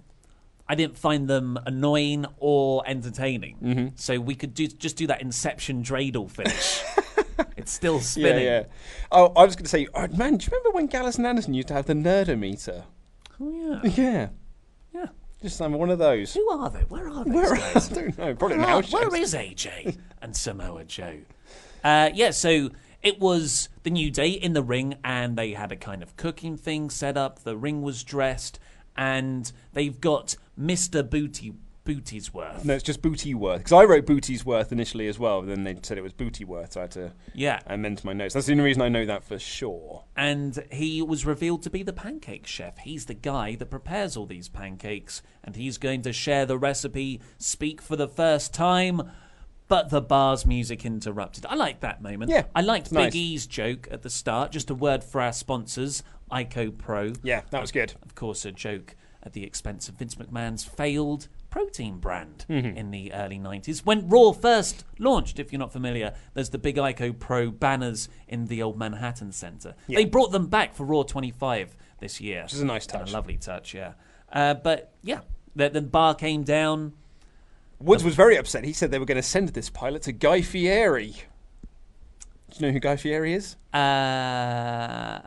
[0.69, 3.57] I didn't find them annoying or entertaining.
[3.63, 3.87] Mm-hmm.
[3.97, 6.83] So we could do just do that Inception dreidel finish.
[7.57, 8.45] it's still spinning.
[8.45, 8.65] yeah.
[9.13, 11.55] Oh, I was going to say, oh, man, do you remember when Gallows and Anderson
[11.55, 12.85] used to have the Nerdometer?
[13.41, 13.51] Oh
[13.85, 14.29] yeah, Yeah,
[14.95, 15.07] yeah.
[15.43, 16.33] just um, one of those.
[16.35, 16.81] Who are they?
[16.81, 17.31] Where are they?
[17.31, 17.55] Where?
[17.55, 18.35] I don't know.
[18.35, 18.79] Probably Where, now.
[18.79, 21.19] are- where is AJ and Samoa Joe?
[21.85, 22.71] Uh, yeah, so
[23.03, 26.57] it was the New Day in the ring, and they had a kind of cooking
[26.57, 27.41] thing set up.
[27.45, 28.59] The ring was dressed,
[28.97, 31.55] and they've got Mister Booty
[31.85, 32.65] Booty's worth.
[32.65, 33.59] No, it's just Booty Worth.
[33.59, 36.45] Because I wrote Booty's Worth initially as well, but then they said it was Booty
[36.45, 38.35] Worth, so I had to Yeah, amend my notes.
[38.35, 40.03] That's the only reason I know that for sure.
[40.17, 42.79] and he was revealed to be the pancake chef.
[42.79, 47.21] He's the guy that prepares all these pancakes, and he's going to share the recipe,
[47.39, 49.03] speak for the first time.
[49.69, 51.45] But the bar's music interrupted.
[51.47, 52.31] I like that moment.
[52.31, 53.07] Yeah, I liked it's nice.
[53.13, 54.53] Big E's joke at the start.
[54.53, 57.13] Just a word for our sponsors, ICO Pro.
[57.23, 57.95] Yeah, that was good.
[58.03, 62.77] Of course, a joke at the expense of Vince McMahon's failed protein brand Mm-hmm.
[62.77, 63.81] in the early 90s.
[63.85, 68.47] When Raw first launched, if you're not familiar, there's the big ICO Pro banners in
[68.47, 69.75] the old Manhattan Center.
[69.89, 69.97] Yeah.
[69.97, 72.43] They brought them back for Raw 25 this year.
[72.45, 73.11] Which is a nice And touch.
[73.11, 73.95] A lovely touch, yeah.
[74.33, 75.21] Uh, but yeah,
[75.57, 76.93] the, the bar came down.
[77.79, 78.65] Woods was very upset.
[78.65, 81.15] He said they were going to send this pilot to Guy Fieri.
[82.51, 83.57] Do you know who Guy Fieri is?
[83.73, 85.19] Uh,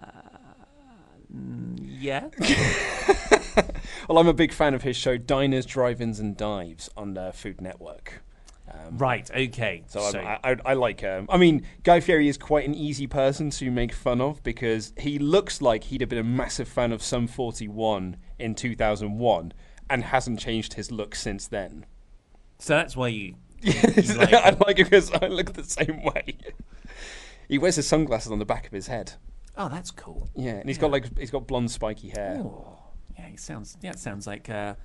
[1.33, 2.29] mm, yeah.
[4.07, 7.61] Well, I'm a big fan of his show Diners, Drive-Ins, and Dives on uh, Food
[7.61, 8.23] Network.
[8.93, 9.83] right, okay.
[9.87, 11.27] So, I'm- I, I, I like him.
[11.29, 15.19] I mean, Guy Fieri is quite an easy person to make fun of because he
[15.19, 19.53] looks like he'd have been a massive fan of Sum 41 in 2001
[19.91, 21.85] and hasn't changed his look since then.
[22.59, 23.35] So that's why you.
[23.65, 26.37] I like it because I look the same way.
[27.47, 29.13] He wears his sunglasses on the back of his head.
[29.57, 30.29] Oh, that's cool.
[30.35, 32.37] Yeah, and he's got like he's got blonde spiky hair.
[32.39, 32.77] Oh,
[33.17, 33.75] yeah, he sounds.
[33.81, 34.75] Yeah, it sounds like uh,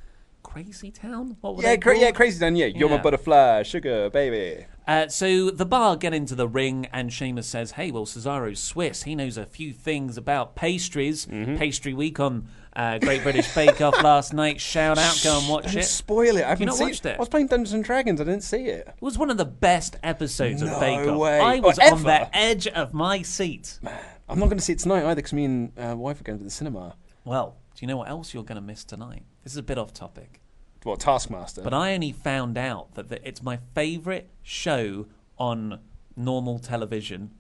[0.45, 1.37] Crazy Town.
[1.41, 2.55] What were Yeah, they cra- yeah, crazy Town.
[2.55, 3.03] Yeah, you're my Yeah.
[3.03, 4.67] butterfly, sugar baby.
[4.87, 9.03] Uh, so the bar get into the ring, and Sheamus says, "Hey, well, Cesaro's Swiss.
[9.05, 11.27] He knows a few things about pastries.
[11.27, 11.57] Mm-hmm.
[11.57, 14.61] Pastry Week on uh, Great British Bake Off last night.
[14.61, 15.85] Shout out, go and watch Don't it.
[15.85, 16.45] spoil it.
[16.45, 17.17] I haven't not seen watched it?
[17.17, 18.21] I was playing Dungeons and Dragons.
[18.21, 18.87] I didn't see it.
[18.89, 21.19] It was one of the best episodes No of Bake Off.
[21.19, 21.41] way.
[21.41, 23.79] I was Or on the edge of my seat.
[23.83, 26.25] Man, I'm not going to see it tonight either because me and uh, wife are
[26.25, 26.97] going to the cinema.
[27.25, 29.23] Well, do you know what else you're going to miss tonight?
[29.43, 30.41] This is a bit off topic.
[30.83, 31.63] What Taskmaster?
[31.63, 35.07] But I only found out that the, it's my favourite show
[35.39, 35.81] on
[36.15, 37.31] normal television.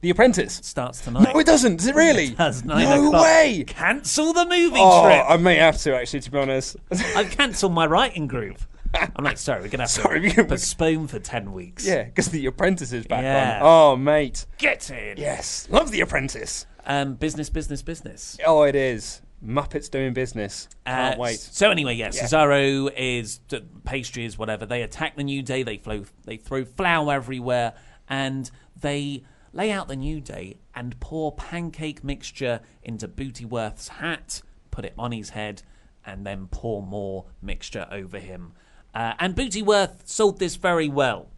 [0.00, 0.60] The Apprentice.
[0.62, 1.32] Starts tonight.
[1.34, 1.76] No, it doesn't.
[1.76, 2.26] Does it really?
[2.28, 2.64] It does.
[2.64, 3.24] Nine no o'clock.
[3.24, 3.64] way.
[3.66, 5.24] Cancel the movie Oh, trip.
[5.28, 6.76] I may have to actually, to be honest.
[7.16, 8.58] I've cancelled my writing group.
[8.94, 11.86] I'm like, sorry, we're gonna have Sorry, to postpone for ten weeks.
[11.86, 13.56] yeah, because The Apprentice is back Yeah.
[13.56, 13.62] on.
[13.62, 14.46] Oh, mate.
[14.56, 15.18] Get in.
[15.18, 16.64] Yes, love The Apprentice.
[16.86, 18.38] Um, business, business, business.
[18.46, 19.20] Oh, it is.
[19.44, 20.68] Muppets doing business.
[20.86, 21.38] Can't Uh, wait.
[21.38, 24.66] So anyway, yeah, Cesaro is d- pastries, whatever.
[24.66, 25.62] They attack the New Day.
[25.62, 27.74] They flow, they throw flour everywhere,
[28.08, 34.84] and they lay out the New Day and pour pancake mixture into Bootyworth's hat, put
[34.84, 35.62] it on his head,
[36.04, 38.52] and then pour more mixture over him.
[38.94, 41.28] Uh, and Bootyworth sold this very well.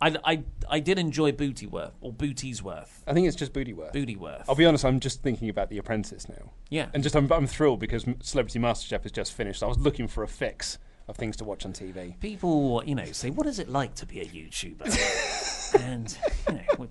[0.00, 3.02] I, I, I did enjoy Bootyworth or Booty's Worth.
[3.06, 3.92] I think it's just Bootyworth.
[3.92, 4.44] Bootyworth.
[4.48, 6.52] I'll be honest, I'm just thinking about The Apprentice now.
[6.70, 6.86] Yeah.
[6.94, 9.62] And just, I'm, I'm thrilled because Celebrity MasterChef has just finished.
[9.62, 10.78] I was looking for a fix
[11.10, 12.18] of things to watch on TV.
[12.20, 16.16] people, you know, say, "What is it like to be a YouTuber?" and
[16.48, 16.86] you know, we,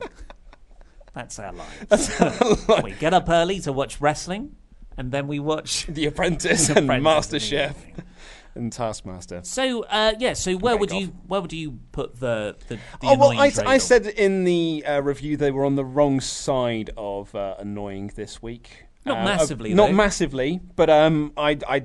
[1.14, 2.84] that's our lives.
[2.84, 4.56] we get up early to watch wrestling,
[4.98, 5.86] and then we watch.
[5.88, 7.76] The Apprentice The and Apprentice the MasterChef.
[8.60, 9.42] And Taskmaster.
[9.44, 10.34] So, uh, yeah.
[10.34, 13.52] So, where would Bake you where would you put the the, the Oh well, I,
[13.66, 18.12] I said in the uh, review they were on the wrong side of uh, annoying
[18.16, 18.86] this week.
[19.06, 21.84] Not Uh, massively, not massively, but um, I I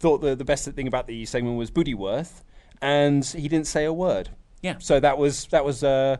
[0.00, 2.42] thought the the best thing about the segment was Bootyworth,
[2.80, 4.30] and he didn't say a word.
[4.62, 4.76] Yeah.
[4.78, 6.16] So that was that was uh,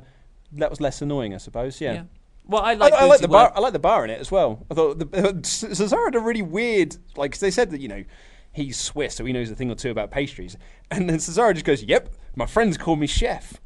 [0.53, 1.81] that was less annoying, I suppose.
[1.81, 1.93] Yeah.
[1.95, 2.03] Yeah.
[2.47, 2.93] Well, I I, like.
[2.93, 3.51] I like the bar.
[3.57, 4.67] I like the bar in it as well.
[4.71, 5.07] I thought the,
[5.43, 8.05] Cesaro had a really weird, like 'cause they said that you know
[8.55, 10.57] he's Swiss, so he knows a thing or two about pastries,
[10.91, 13.61] and then Cesaro just goes, "Yep, my friends call me chef."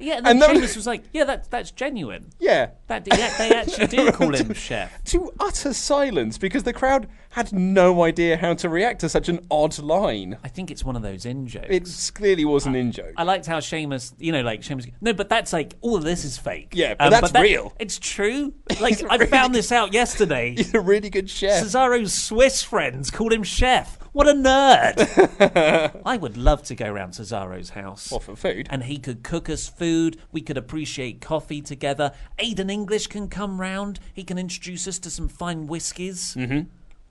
[0.00, 2.30] Yeah, and then and then- Sheamus was like, "Yeah, that that's genuine.
[2.40, 7.06] Yeah, That yeah, they actually do call him chef." to utter silence because the crowd
[7.30, 10.36] had no idea how to react to such an odd line.
[10.42, 11.68] I think it's one of those in jokes.
[11.70, 13.12] It clearly was an in joke.
[13.16, 14.86] I liked how Sheamus, you know, like Sheamus.
[15.00, 16.70] No, but that's like all of this is fake.
[16.72, 17.72] Um, Yeah, but that's that- real.
[17.78, 18.52] It's true.
[18.80, 20.54] Like I really found this out yesterday.
[20.56, 21.64] He's a really good chef.
[21.64, 23.96] Cesaro's Swiss friends called him chef.
[24.14, 26.00] What a nerd!
[26.06, 28.12] I would love to go around Cesaro's house.
[28.12, 28.68] Well, for food.
[28.70, 30.18] And he could cook us food.
[30.30, 32.12] We could appreciate coffee together.
[32.38, 33.98] Aiden English can come round.
[34.14, 36.36] He can introduce us to some fine whiskies.
[36.36, 36.58] Mm-hmm.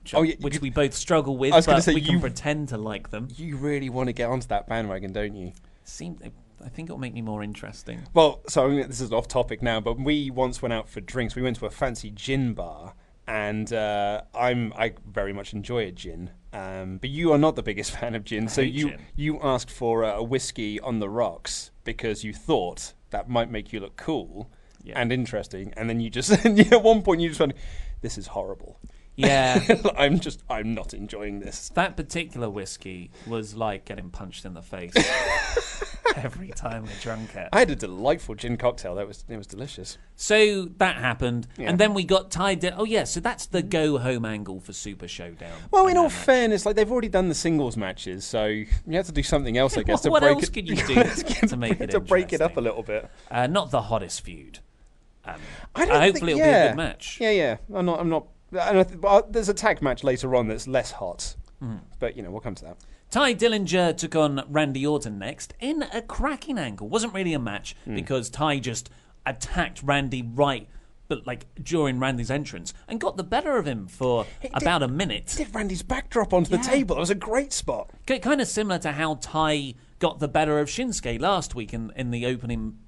[0.02, 2.20] Which, Oh, yeah, which you- we both struggle with, I was but say, we can
[2.20, 3.28] pretend to like them.
[3.36, 5.52] You really want to get onto that bandwagon, don't you?
[5.84, 6.18] Seem,
[6.64, 8.00] I think it'll make me more interesting.
[8.14, 11.02] Well, so I mean, this is off topic now, but we once went out for
[11.02, 11.36] drinks.
[11.36, 12.94] We went to a fancy gin bar,
[13.26, 16.30] and uh, I'm I very much enjoy a gin.
[16.54, 19.00] Um, but you are not the biggest fan of gin, so you gin.
[19.16, 23.80] you asked for a whiskey on the rocks because you thought that might make you
[23.80, 24.50] look cool
[24.82, 25.00] Yeah.
[25.00, 27.54] and interesting, and then you just at one point you just went,
[28.02, 28.78] "This is horrible."
[29.16, 29.62] Yeah.
[29.96, 31.68] I'm just I'm not enjoying this.
[31.74, 34.94] That particular whiskey was like getting punched in the face
[36.16, 37.48] every time we drank it.
[37.52, 38.94] I had a delightful gin cocktail.
[38.94, 39.98] That was it was delicious.
[40.16, 41.70] So that happened, Yeah.
[41.70, 42.74] and then we got tied in.
[42.76, 45.52] Oh yeah, so that's the go home angle for Super Showdown.
[45.70, 46.12] Well, in all match.
[46.12, 49.76] fairness, like they've already done the singles matches, so you have to do something else,
[49.76, 50.52] I guess, to what break else it.
[50.52, 53.08] could you do to make it to break it up a little bit?
[53.30, 54.60] uh, not the hottest feud.
[55.24, 55.40] Um,
[55.74, 56.62] I don't uh, think- hopefully it'll yeah.
[56.62, 57.18] be a good match.
[57.20, 57.56] Yeah, yeah.
[57.74, 57.98] I'm not.
[58.00, 58.26] I'm not.
[58.52, 61.76] Th- uh, there's a tag match later on that's less hot, Hmm.
[61.98, 62.76] but you know we'll come to that.
[63.14, 66.88] Tye Dillinger took on Randy Orton next in a cracking angle.
[66.88, 67.94] Wasn't really a match Hmm.
[67.94, 68.90] because Tye just
[69.24, 70.68] attacked Randy right,
[71.06, 75.32] but like during Randy's entrance and got the better of him for about a minute.
[75.36, 76.96] Did Randy's backdrop onto the table?
[76.96, 77.88] It was a great spot.
[78.04, 82.10] Kind of similar to how Ty got the better of Shinsuke last week in, in
[82.10, 82.78] the opening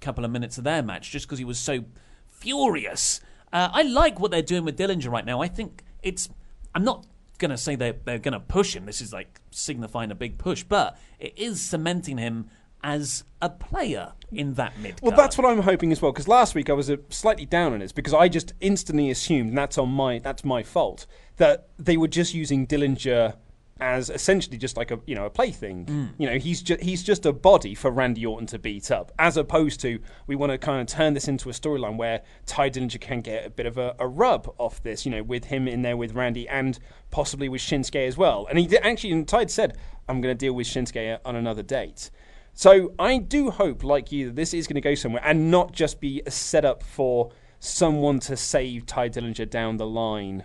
[0.00, 1.84] couple of minutes of their match, just because he was so
[2.30, 3.20] furious.
[3.52, 5.42] Uh, I like what they're doing with Dillinger right now.
[5.42, 6.30] I think it's.
[6.74, 7.06] I'm not
[7.44, 8.86] going to say they're, they're going to push him.
[8.86, 12.48] This is like signifying a big push, but it is cementing him
[12.82, 14.94] as a player in that mid.
[15.02, 16.12] Well, that's what I'm hoping as well.
[16.12, 19.50] Because last week I was uh, slightly down on this because I just instantly assumed,
[19.50, 23.36] and that's on my that's my fault, that they were just using Dillinger
[23.80, 25.86] as essentially just like a you know a plaything.
[25.86, 26.08] Mm.
[26.18, 29.36] You know, he's just he's just a body for Randy Orton to beat up, as
[29.36, 33.00] opposed to we want to kind of turn this into a storyline where Tye Dillinger
[33.00, 35.04] can get a bit of a, a rub off this.
[35.04, 36.78] You know, with him in there with Randy and
[37.10, 38.46] possibly with Shinsuke as well.
[38.48, 39.76] And he did, actually, and Tye said,
[40.08, 42.10] "I'm going to deal with Shinsuke on another date."
[42.56, 45.72] So I do hope, like you, that this is going to go somewhere and not
[45.72, 50.44] just be a setup for someone to save Tye Dillinger down the line.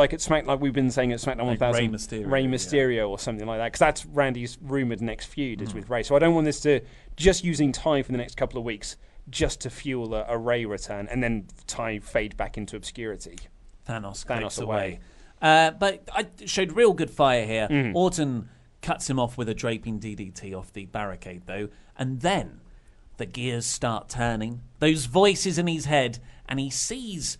[0.00, 2.48] Like at Smack, like we've been saying at SmackDown Like 1000, Rey Mysterio, Rey yeah.
[2.48, 5.62] Mysterio or something like that, because that's Randy's rumored next feud Mm.
[5.62, 6.02] is with Rey.
[6.02, 6.80] So I don't want this to
[7.16, 8.96] just using Tye for the next couple of weeks
[9.28, 13.36] just to fuel a, a Rey return and then Tye fade back into obscurity.
[13.88, 14.76] Thanos, Thanos away.
[14.76, 15.00] away.
[15.42, 17.68] Uh, but I showed real good fire here.
[17.70, 17.94] Mm.
[17.94, 18.48] Orton
[18.82, 22.60] cuts him off with a draping DDT off the barricade, though, and then
[23.18, 24.62] the gears start turning.
[24.78, 27.36] Those voices in his head, and he sees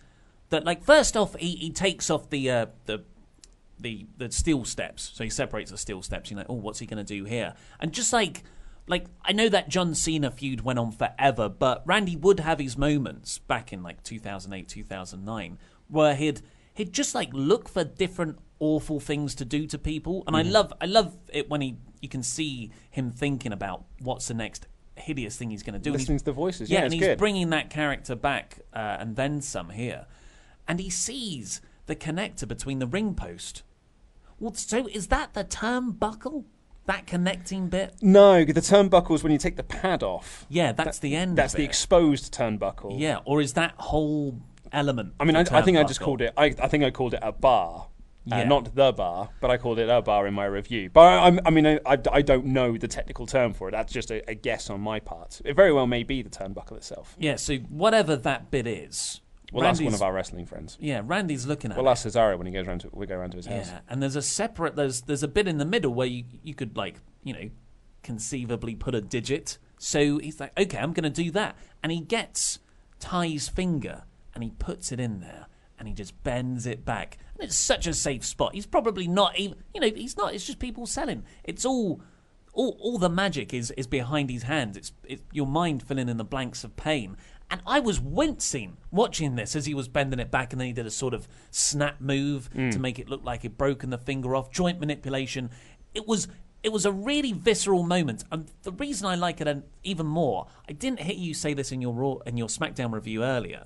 [0.51, 0.63] that.
[0.63, 3.03] Like first off, he, he takes off the uh, the
[3.79, 5.11] the the steel steps.
[5.13, 6.29] So he separates the steel steps.
[6.29, 7.55] You know, like, oh, what's he going to do here?
[7.79, 8.43] And just like
[8.87, 12.77] like I know that John Cena feud went on forever, but Randy would have his
[12.77, 16.41] moments back in like 2008, 2009, where he'd
[16.73, 20.51] he'd just like look for different awful things to do to people, and I Mhm.
[20.51, 24.67] love I love it when he you can see him thinking about what's the next
[24.95, 25.91] hideous thing he's going to do.
[25.91, 27.17] Listening to the voices, yeah, yeah, and he's good.
[27.17, 30.05] bringing that character back uh, and then some here,
[30.71, 33.63] and he sees the connector between the ring post.
[34.39, 36.45] Well, so is that the turnbuckle?
[36.85, 37.95] That connecting bit?
[38.01, 40.45] No, the turnbuckle is when you take the pad off.
[40.47, 41.37] Yeah, that's the end.
[41.37, 42.97] That's the exposed turnbuckle.
[42.97, 44.37] Yeah, or is that whole
[44.71, 45.13] element?
[45.19, 46.33] I mean, I, I think I just called it.
[46.37, 47.87] I, I think I called it a bar,
[48.31, 50.89] uh, not the bar, but I called it a bar in my review.
[50.89, 53.73] But I, I'm- I mean, I, I, I don't know the technical term for it.
[53.73, 55.41] That's just a, a guess on my part.
[55.43, 57.17] It very well may be the turnbuckle itself.
[57.19, 59.19] Yeah, so whatever that bit is.
[59.51, 60.77] Well, that's one of our wrestling friends.
[60.79, 63.31] Yeah, Randy's looking at Well, that's Cesaro when he goes around to we go around
[63.31, 63.67] to his house.
[63.67, 66.53] Yeah, and there's a separate there's there's a bit in the middle where you you
[66.55, 67.49] could like you know
[68.01, 69.57] conceivably put a digit.
[69.77, 72.59] So he's like, okay, I'm going to do that, and he gets
[72.99, 75.47] Tye's finger and he puts it in there
[75.77, 78.53] and he just bends it back, and it's such a safe spot.
[78.53, 80.33] He's probably not even you know he's not.
[80.33, 81.23] It's just people selling.
[81.43, 82.01] It's all.
[82.53, 84.75] All, all the magic is, is behind his hands.
[84.75, 87.15] It's, it's your mind filling in the blanks of pain.
[87.51, 90.73] And I was wincing watching this as he was bending it back, and then he
[90.73, 92.71] did a sort of snap move Mm.
[92.71, 94.49] to make it look like he'd broken the finger off.
[94.51, 95.49] Joint manipulation.
[95.93, 96.27] It was
[96.63, 100.73] it was a really visceral moment, and the reason I like it even more, I
[100.73, 103.65] didn't hear you say this in your Raw in your SmackDown review earlier.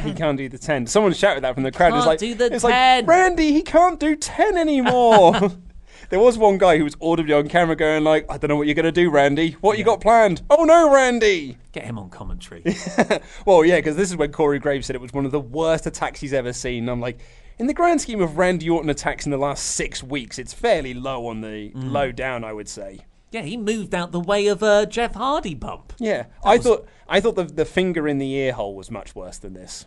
[0.00, 0.86] He can't do the ten.
[0.86, 1.88] Someone shouted that from the crowd.
[1.88, 2.70] it's Can't like, do the it's 10.
[2.70, 5.34] like Randy, he can't do ten anymore.
[6.14, 8.68] there was one guy who was audibly on camera going like, "I don't know what
[8.68, 9.56] you're going to do, Randy.
[9.60, 10.42] What you got planned?
[10.48, 12.62] Oh no, Randy." Get him on commentary.
[13.44, 15.86] well, yeah, because this is when Corey Graves said it was one of the worst
[15.86, 16.88] attacks he's ever seen.
[16.88, 17.18] I'm like,
[17.58, 20.94] in the grand scheme of Randy Orton attacks in the last six weeks, it's fairly
[20.94, 21.90] low on the Mm.
[21.90, 23.00] low down, I would say.
[23.32, 25.94] yeah, he moved out the way of a Jeff Hardy bump.
[25.98, 29.38] Yeah, I thought I thought the the finger in the ear hole was much worse
[29.38, 29.86] than this.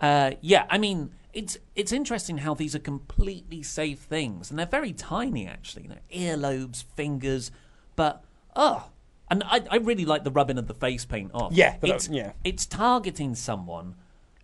[0.00, 4.66] Uh, yeah, I mean, it's it's interesting how these are completely safe things, and they're
[4.66, 5.84] very tiny actually.
[5.84, 7.50] You know, earlobes, fingers,
[7.94, 8.24] but
[8.56, 8.88] oh,
[9.30, 11.52] and I, I really like the rubbing of the face paint off.
[11.52, 12.32] Yeah, that- it's, yeah.
[12.42, 13.94] it's targeting someone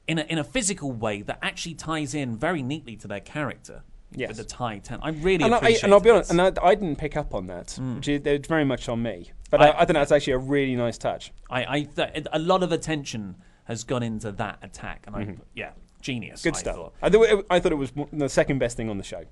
[0.06, 3.82] in a in a physical way that actually ties in very neatly to their character.
[4.14, 4.28] Yes.
[4.28, 4.98] with the tie ten.
[5.02, 5.84] I really and I, appreciate.
[5.84, 8.46] and I'll be honest, and I, I didn't pick up on that, which is, it's
[8.46, 9.30] very much on me.
[9.50, 11.32] But I, I- I think that's actually a really nice touch.
[11.48, 15.38] I, I th- a lot of attention has gone into that attack, and I Mhm.
[15.54, 15.70] yeah,
[16.02, 16.42] genius.
[16.42, 16.76] Good I stuff.
[16.76, 16.94] thought.
[17.00, 19.24] I, thought it, I thought it was the second best thing on the show.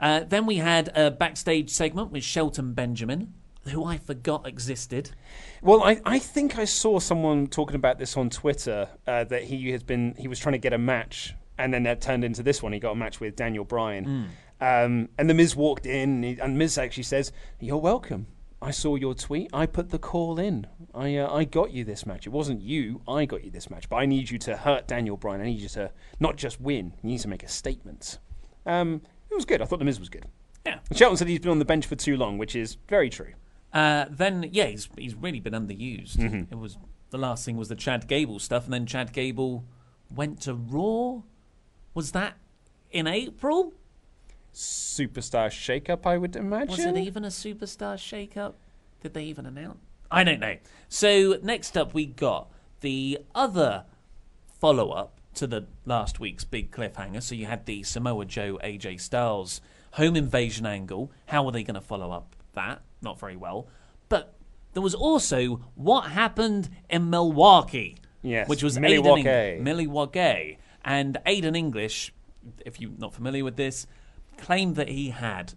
[0.00, 3.34] Uh, then we had a backstage segment with Shelton Benjamin,
[3.68, 5.10] who I forgot existed.
[5.62, 9.70] Well, I, I think I saw someone talking about this on Twitter uh, that he
[9.70, 12.62] has been he was trying to get a match, and then that turned into this
[12.62, 12.72] one.
[12.72, 14.28] He got a match with Daniel Bryan,
[14.60, 18.26] um, and the Miz walked in, and, he, and Miz actually says, "You're welcome.
[18.60, 19.50] I saw your tweet.
[19.52, 20.66] I put the call in.
[20.94, 22.26] I uh, I got you this match.
[22.26, 23.00] It wasn't you.
[23.08, 23.88] I got you this match.
[23.88, 25.40] But I need you to hurt Daniel Bryan.
[25.40, 25.90] I need you to
[26.20, 26.94] not just win.
[27.02, 28.18] You need to make a statement."
[28.66, 29.60] Um, it was good.
[29.60, 30.26] I thought the Miz was good.
[30.64, 30.78] Yeah.
[30.92, 33.34] Shelton said he's been on the bench for too long, which is very true.
[33.72, 36.16] Uh, then yeah, he's he's really been underused.
[36.16, 36.50] Mhm.
[36.52, 36.78] It was
[37.10, 39.64] the last thing was the Chad Gable stuff, and then Chad Gable
[40.14, 41.22] went to Raw.
[41.92, 42.36] Was that
[42.90, 43.72] in April?
[44.52, 46.68] Superstar shakeup, I would imagine.
[46.68, 48.56] Was it even a superstar shake-up?
[49.02, 49.78] Did they even announce?
[50.14, 50.56] I don't know.
[50.88, 52.50] So next up, we got
[52.80, 53.84] the other
[54.60, 57.20] follow-up to the last week's big cliffhanger.
[57.20, 59.60] So you had the Samoa Joe AJ Styles
[59.92, 61.10] home invasion angle.
[61.26, 62.82] How were they going to follow up that?
[63.02, 63.66] Not very well.
[64.08, 64.34] But
[64.72, 67.96] there was also what happened in Milwaukee.
[68.22, 69.24] Yes, which was Milwaukee.
[69.24, 72.14] Aiden Milwaukee and Aiden English.
[72.64, 73.86] If you're not familiar with this,
[74.38, 75.54] claimed that he had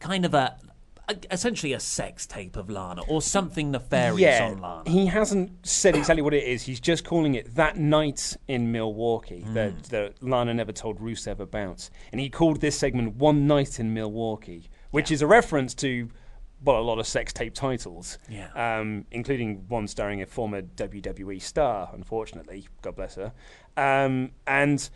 [0.00, 0.58] kind of a
[1.30, 4.90] essentially a sex tape of Lana or something nefarious yeah, on Lana.
[4.90, 6.62] he hasn't said exactly what it is.
[6.62, 9.54] He's just calling it that night in Milwaukee Hmm.
[9.54, 13.92] that, that Lana never told Rusev about, and he called this segment "One Night in
[13.92, 16.08] Milwaukee," which is a reference to.
[16.64, 18.48] Well, a lot of sex tape titles, Yeah.
[18.54, 23.32] um, including one starring a former WWE star, unfortunately, God bless her.
[23.76, 24.88] Um, and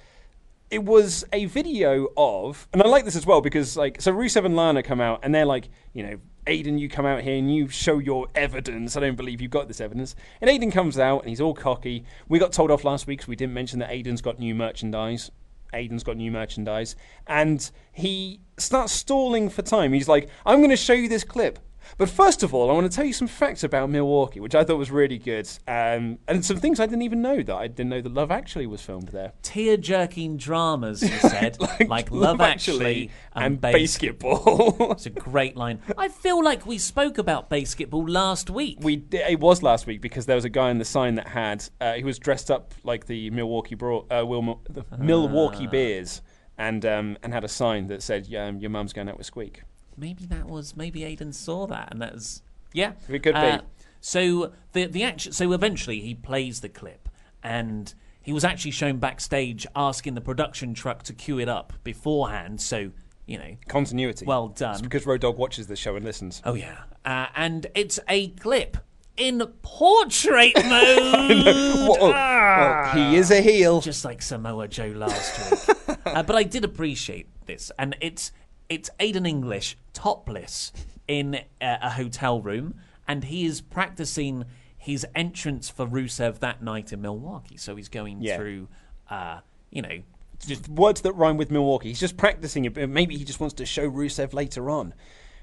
[0.71, 4.45] it was a video of, and I like this as well because, like, so Rusev
[4.45, 7.55] and Lana come out and they're like, you know, Aiden, you come out here and
[7.55, 8.97] you show your evidence.
[8.97, 10.15] I don't believe you've got this evidence.
[10.41, 12.05] And Aiden comes out and he's all cocky.
[12.29, 15.31] We got told off last week because we didn't mention that Aiden's got new merchandise.
[15.73, 16.97] Aiden's got new merchandise.
[17.27, 19.93] And he starts stalling for time.
[19.93, 21.59] He's like, I'm going to show you this clip.
[21.99, 24.65] But first of all, I want to tell you some facts about Milwaukee, which I
[24.65, 25.49] thought was really good.
[25.69, 28.67] Um, and some things I didn't even know that I didn't know that Love Actually
[28.67, 29.33] was filmed there.
[29.43, 31.59] Tear jerking dramas, he said,
[31.89, 34.93] like, Love, Actually, and, and basketball.
[34.93, 35.81] It's a great line.
[35.97, 38.79] I feel like we spoke about basketball last week.
[38.81, 41.69] we it was last week because there was a guy in the sign that had
[41.81, 44.97] uh, he was dressed up like the Milwaukee Bro- uh, the Ah.
[44.99, 46.23] Milwaukee Bears
[46.59, 49.63] and um, and had a sign that said um, your mum's going out with Squeak.
[49.97, 52.43] Maybe that was maybe Aiden saw that and that was
[52.73, 53.41] yeah It could be.
[53.41, 53.61] Uh,
[54.01, 57.09] so the the action so eventually he plays the clip
[57.43, 62.61] and he was actually shown backstage asking the production truck to cue it up beforehand
[62.61, 62.91] so
[63.27, 64.25] you know Continuity.
[64.27, 64.73] Well done.
[64.75, 66.43] It's because Road Dog watches the show and listens.
[66.45, 68.77] oh yeah uh, and it's a clip
[69.17, 70.67] in portrait mode
[71.47, 73.81] Well, well, he is a heel.
[73.81, 75.99] just like Samoa Joe last week.
[76.07, 78.33] uh, but I did appreciate this, and it's
[78.69, 80.73] it's Aiden English topless
[81.09, 82.75] in a, a hotel room,
[83.07, 84.45] and he is practicing
[84.77, 87.57] his entrance for Rusev that night in Milwaukee.
[87.57, 88.37] So he's going Yeah.
[88.37, 88.69] through,
[89.11, 89.41] uh,
[89.71, 90.03] you know,
[90.47, 91.89] just words that rhyme with Milwaukee.
[91.89, 92.75] He's just practicing it.
[92.75, 94.95] but Maybe he just wants to show Rusev later on.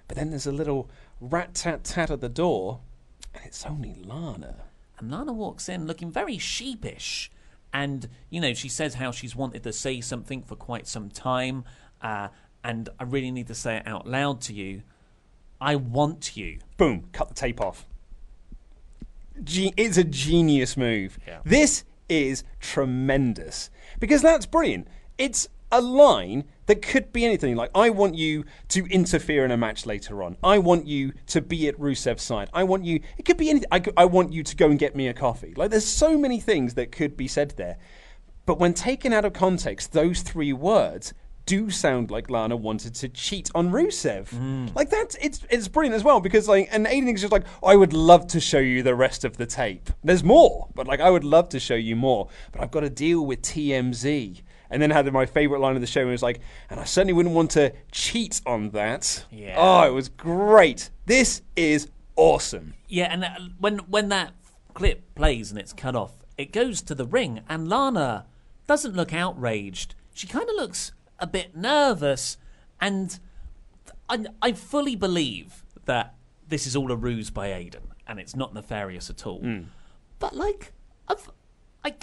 [0.07, 2.81] But then there's a little rat tat tat at the door,
[3.33, 4.65] and it's only Lana.
[4.99, 7.31] And Lana walks in looking very sheepish.
[7.73, 11.63] And, you know, she says how she's wanted to say something for quite some time.
[12.01, 12.27] Uh,
[12.63, 14.83] and I really need to say it out loud to you.
[15.59, 16.59] I want you.
[16.77, 17.85] boom, cut the tape off.
[19.43, 21.17] Ge- it's a genius move.
[21.25, 21.39] Yeah.
[21.43, 24.87] This is tremendous because that's brilliant.
[25.17, 27.55] It's a line that could be anything.
[27.55, 30.37] Like, I want you to interfere in a match later on.
[30.43, 32.49] I want you to be at Rusev's side.
[32.53, 33.01] I want you.
[33.17, 33.67] It could be anything.
[33.71, 35.53] I, I want you to go and get me a coffee.
[35.55, 37.77] Like, there's so many things that could be said there.
[38.45, 41.13] But when taken out of context, those three words
[41.45, 44.75] do sound like Lana wanted to cheat on Rusev.
[44.75, 47.75] Like that's it's it's brilliant as well because like and Aiden is just like I
[47.75, 49.89] would love to show you the rest of the tape.
[50.03, 52.89] There's more, but like I would love to show you more, but I've got to
[52.89, 54.41] deal with TMZ.
[54.69, 57.13] And then had my favorite line of the show and was like, and I certainly
[57.13, 59.23] wouldn't want to cheat on that.
[59.29, 59.53] Yeah.
[59.55, 60.89] Oh, it was great.
[61.05, 62.73] This is awesome.
[62.87, 63.29] Yeah, and uh,
[63.59, 64.33] when when that
[64.73, 68.25] clip plays and it's cut off, it goes to the ring, and Lana
[68.65, 69.93] doesn't look outraged.
[70.13, 72.37] She kind of looks a bit nervous,
[72.81, 73.19] and
[74.09, 76.15] I, I fully believe that
[76.47, 79.39] this is all a ruse by Aiden, and it's not nefarious at all.
[79.39, 79.61] Hmm.
[80.19, 80.73] But like,
[81.07, 81.29] I've,
[81.83, 81.93] I,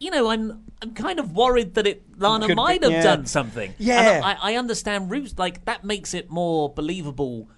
[0.00, 3.02] you know, I'm I'm kind of worried that it Lana Could be- might have yeah.
[3.02, 3.74] done something.
[3.78, 4.16] Yeah.
[4.16, 5.38] and I, I understand Ruse.
[5.38, 7.48] Like that makes it more believable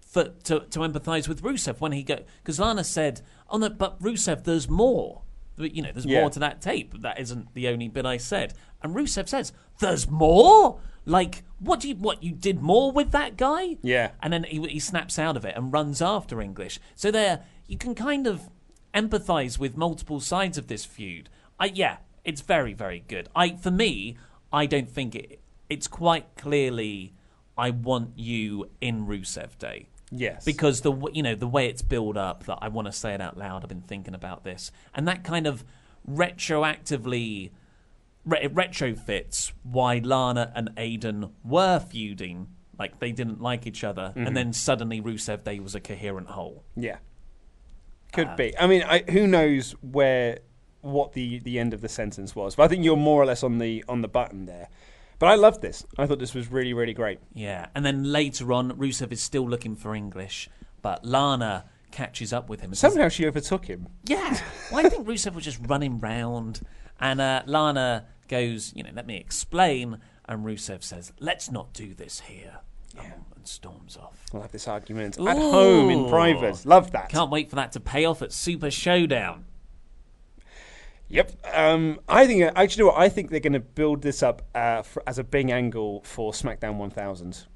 [0.00, 4.00] for to to empathise with Rusev when he go because Lana said, "Oh no, but
[4.00, 5.22] Rusev, there's more.
[5.60, 6.20] But, You know, there's Yeah.
[6.20, 7.00] more to that tape.
[7.02, 11.88] That isn't the only bit I said." And Rusev says, "There's more." Like, what do
[11.88, 13.78] you what you did more with that guy?
[13.82, 14.10] Yeah.
[14.22, 16.78] And then he, he snaps out of it and runs after English.
[16.94, 18.50] So there, you can kind of
[18.94, 21.28] empathise with multiple sides of this feud.
[21.58, 23.28] I yeah, it's very very good.
[23.34, 24.16] I for me,
[24.52, 25.40] I don't think it.
[25.68, 27.14] It's quite clearly,
[27.56, 30.44] I want you in Rusev Day Yes.
[30.44, 33.20] because the you know the way it's built up that I want to say it
[33.20, 33.62] out loud.
[33.62, 35.64] I've been thinking about this, and that kind of
[36.08, 37.50] retroactively
[38.24, 42.48] re- retrofits why Lana and Aiden were feuding,
[42.78, 44.34] like they didn't like each other, and mm-hmm.
[44.34, 46.64] then suddenly Rusev Day was a coherent whole.
[46.76, 46.98] Yeah,
[48.12, 48.56] could uh, be.
[48.58, 50.40] I mean, I, who knows where
[50.82, 52.56] what the the end of the sentence was?
[52.56, 54.68] But I think you're more or less on the on the button there.
[55.20, 55.86] But I loved this.
[55.96, 57.20] I thought this was really really great.
[57.32, 60.48] Yeah, and then later on, Rusev is still looking for English,
[60.82, 62.74] but Lana catches up with him.
[62.74, 63.88] says, Somehow she overtook him.
[64.04, 64.40] Yeah.
[64.72, 66.60] Well, I think Rusev was just running round,
[66.98, 69.98] and uh, Lana goes, you know, let me explain.
[70.26, 72.60] And Rusev says, let's not do this here.
[72.98, 73.06] Um,
[73.36, 74.16] and storms off.
[74.32, 76.64] We'll have this argument at home in private.
[76.64, 77.08] Love that.
[77.08, 79.44] Can't wait for that to pay off at Super Showdown.
[81.10, 81.32] Yep.
[81.52, 85.02] Um, I think actually, what I think they're going to build this up uh, for,
[85.06, 87.46] as a big angle for SmackDown 1000.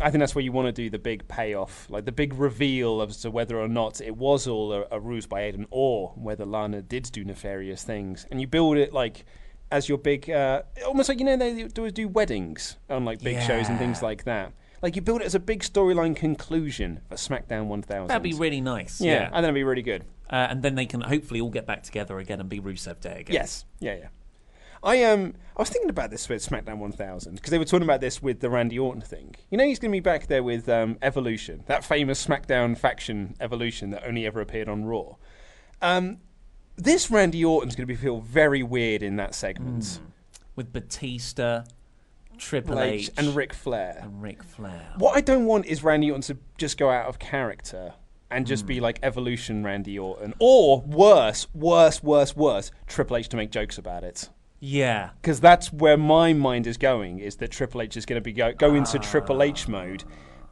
[0.00, 3.02] I think that's where you want to do the big payoff, like the big reveal
[3.02, 6.44] as to whether or not it was all a, a ruse by Aiden, or whether
[6.44, 8.24] Lana did do nefarious things.
[8.30, 9.24] And you build it like
[9.72, 13.42] as your big, uh, almost like you know they do do weddings on like big
[13.42, 14.52] shows and things like that.
[14.80, 18.06] Like you build it as a big storyline conclusion for SmackDown 1000.
[18.06, 19.00] That'd be really nice.
[19.00, 19.18] yeah, Yeah.
[19.18, 20.04] I think that'd be really good.
[20.30, 23.20] Uh, and then they can hopefully all get back together again and be Rusev Day
[23.20, 23.34] again.
[23.34, 24.08] Yes, yeah, yeah.
[24.82, 28.00] I um, I was thinking about this with SmackDown 1000 because they were talking about
[28.00, 29.34] this with the Randy Orton thing.
[29.50, 33.34] You know, he's going to be back there with um, Evolution, that famous SmackDown faction
[33.40, 35.16] Evolution that only ever appeared on Raw.
[35.80, 36.18] Um,
[36.76, 40.00] this Randy Orton's going to be feel very weird in that segment.
[40.54, 41.64] With Batista,
[42.36, 44.00] Triple H H, and Ric Flair.
[44.02, 44.92] and Ric Flair.
[44.98, 47.94] What I don't want is Randy Orton to just go out of character
[48.34, 48.82] and just be hmm.
[48.82, 54.04] like Evolution Randy Orton, or worse, worse, worse, worse, Triple H to make jokes about
[54.04, 54.28] it.
[54.60, 55.10] Yeah.
[55.20, 57.18] because that's where my mind is going.
[57.18, 59.02] Is that Triple H is going to be go, go into ah.
[59.02, 60.04] Triple H mode,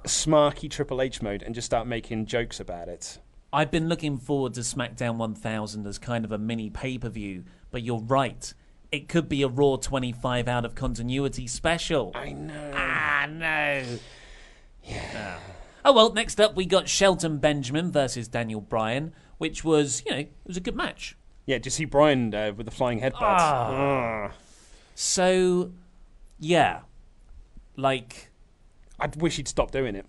[0.05, 3.19] smarky Triple H mode, and just start making jokes about it.
[3.55, 7.45] I've been looking forward to SmackDown 1000 as kind of a mini pay per view,
[7.71, 8.53] but you're right.
[8.91, 12.13] It could be a Raw 25 out of continuity special.
[12.15, 12.73] I know.
[12.75, 13.83] Ah, no.
[14.85, 15.39] Yeah.
[15.39, 20.19] Oh, well, next up we got Shelton Benjamin versus Daniel Bryan, which was, you know,
[20.19, 21.17] it was a good match.
[21.47, 23.21] Yeah, did you see Bryan uh, with the flying headbutt?
[23.21, 24.31] Ah.
[24.95, 25.73] So,
[26.39, 26.83] yeah.
[27.77, 28.31] Like,
[29.01, 30.07] I wish he'd stop doing it.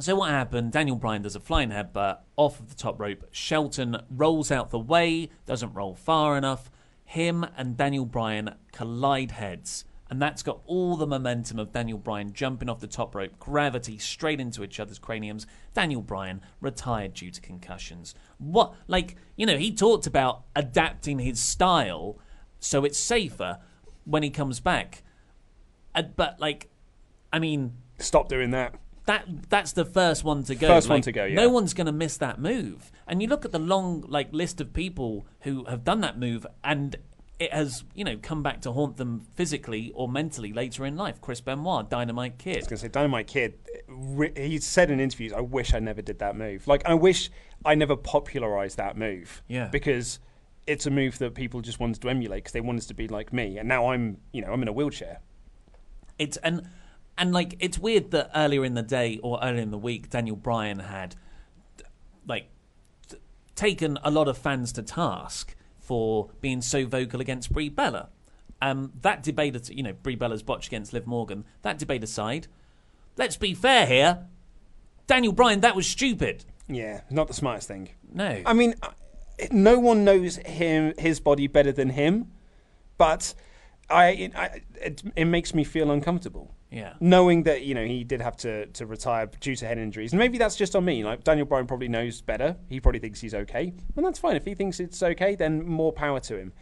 [0.00, 0.72] So what happened?
[0.72, 3.24] Daniel Bryan does a flying headbutt off of the top rope.
[3.30, 6.68] Shelton rolls out the way, doesn't roll far enough.
[7.04, 12.32] Him and Daniel Bryan collide heads, and that's got all the momentum of Daniel Bryan
[12.32, 15.46] jumping off the top rope, gravity straight into each other's craniums.
[15.72, 18.14] Daniel Bryan retired due to concussions.
[18.38, 22.18] What, like, you know, he talked about adapting his style
[22.60, 23.58] so it's safer
[24.04, 25.02] when he comes back.
[25.94, 26.68] Uh, but like,
[27.32, 28.74] I mean, Stop doing that.
[29.06, 30.68] that that's the first one to go.
[30.68, 31.34] First one to go, yeah.
[31.34, 32.90] No one's going to miss that move.
[33.06, 36.46] And you look at the long like list of people who have done that move,
[36.62, 36.96] and
[37.38, 41.20] it has you know come back to haunt them physically or mentally later in life.
[41.20, 42.56] Chris Benoit, Dynamite Kid.
[42.56, 43.54] I was going to say, Dynamite Kid,
[44.36, 46.66] he said in interviews, I wish I never did that move.
[46.68, 47.30] Like, I wish
[47.64, 49.42] I never popularized that move.
[49.48, 49.68] Yeah.
[49.68, 50.20] Because
[50.66, 53.32] it's a move that people just wanted to emulate because they wanted to be like
[53.32, 53.58] me.
[53.58, 55.20] And now I'm, you know, I'm in a wheelchair.
[56.18, 56.68] It's and
[57.18, 60.36] and like it's weird that earlier in the day or earlier in the week, Daniel
[60.36, 61.16] Bryan had
[62.26, 62.48] like
[63.08, 63.18] t-
[63.56, 68.08] taken a lot of fans to task for being so vocal against Brie Bella.
[68.62, 71.44] Um, that debate, you know, Brie Bella's botch against Liv Morgan.
[71.62, 72.48] That debate aside,
[73.16, 74.26] let's be fair here.
[75.06, 76.44] Daniel Bryan, that was stupid.
[76.66, 77.90] Yeah, not the smartest thing.
[78.10, 78.88] No, I mean, uh,
[79.50, 82.30] no one knows him, his body better than him,
[82.96, 83.34] but
[83.90, 86.54] I, I, it, it makes me feel uncomfortable.
[86.74, 90.12] Yeah, knowing that you know he did have to, to retire due to head injuries,
[90.12, 91.04] and maybe that's just on me.
[91.04, 92.56] Like Daniel Bryan probably knows better.
[92.68, 94.36] He probably thinks he's okay, and that's fine.
[94.36, 96.52] If he thinks it's okay, then more power to him.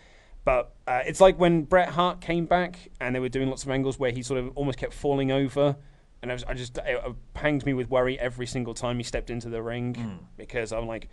[0.44, 3.70] But uh, it's like when Bret Hart came back, and they were doing lots of
[3.70, 5.76] angles where he sort of almost kept falling over,
[6.20, 9.04] and I, was, I just it, it panged me with worry every single time he
[9.04, 11.08] stepped into the ring because I'm like,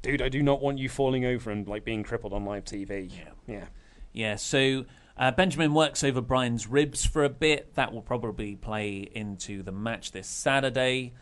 [0.00, 3.10] dude, I do not want you falling over and like being crippled on live TV.
[3.14, 3.64] Yeah, yeah.
[4.14, 4.84] Yeah, so
[5.16, 7.74] uh, Benjamin works over Bryan's ribs for a bit.
[7.74, 11.12] That will probably play into the match this Saturday.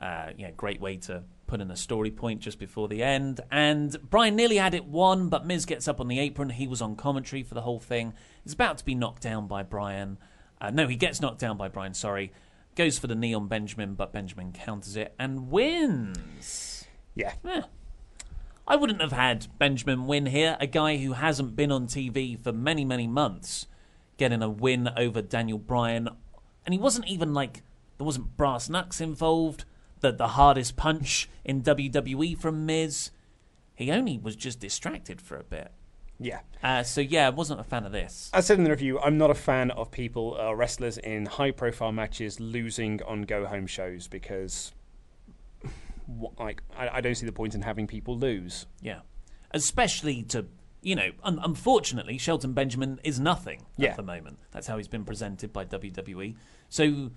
[0.00, 3.40] Uh, yeah, great way to put in a story point just before the end.
[3.50, 6.50] And Bryan nearly had it won, but Miz gets up on the apron.
[6.50, 8.14] He was on commentary for the whole thing.
[8.44, 10.18] He's about to be knocked down by Bryan.
[10.60, 12.32] Uh, no, he gets knocked down by Bryan, sorry.
[12.76, 16.86] Goes for the knee on Benjamin, but Benjamin counters it and wins.
[17.14, 17.32] Yeah.
[17.46, 17.62] Eh.
[18.66, 22.52] I wouldn't have had Benjamin win here, a guy who hasn't been on TV for
[22.52, 23.66] many, many months,
[24.16, 26.08] getting a win over Daniel Bryan.
[26.64, 27.62] And he wasn't even like,
[27.98, 29.64] there wasn't brass knucks involved,
[30.00, 33.10] the, the hardest punch in WWE from Miz.
[33.74, 35.72] He only was just distracted for a bit.
[36.18, 36.40] Yeah.
[36.62, 38.30] Uh, so, yeah, I wasn't a fan of this.
[38.34, 41.50] I said in the review, I'm not a fan of people, uh, wrestlers in high
[41.50, 44.72] profile matches losing on go home shows because,
[46.38, 48.66] like, I, I don't see the point in having people lose.
[48.80, 49.00] Yeah.
[49.52, 50.46] Especially to,
[50.82, 53.90] you know, un- unfortunately, Shelton Benjamin is nothing Yeah.
[53.90, 54.38] at the moment.
[54.52, 56.36] That's how he's been presented by WWE.
[56.68, 57.10] So,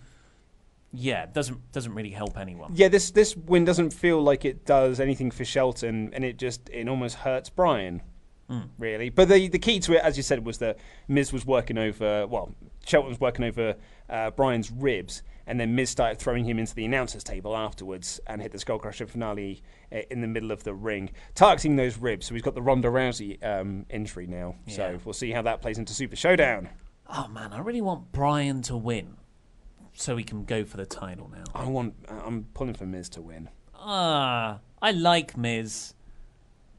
[0.91, 2.71] yeah, doesn't doesn't really help anyone.
[2.75, 6.69] Yeah, this this win doesn't feel like it does anything for Shelton, and it just
[6.69, 8.01] it almost hurts Bryan.
[8.77, 9.09] really.
[9.09, 10.77] But the the key to it, as you said, was that
[11.07, 12.27] Miz was working over.
[12.27, 12.53] Well,
[12.85, 13.75] Shelton was working over
[14.09, 18.41] uh, Bryan's ribs, and then Miz started throwing him into the announcers table afterwards, and
[18.41, 22.27] hit the Skull Crusher finale uh, in the middle of the ring, targeting those ribs.
[22.27, 24.55] So he's got the Ronda Rousey um, injury now.
[24.65, 24.75] Yeah.
[24.75, 26.69] So we'll see how that plays into Super Showdown.
[27.09, 29.17] Oh man, I really want Bryan to win,
[29.93, 31.43] so he can go for the title now.
[31.53, 31.95] I want.
[32.07, 33.49] I'm pulling for Miz to win.
[33.75, 35.93] Ah, I like Miz,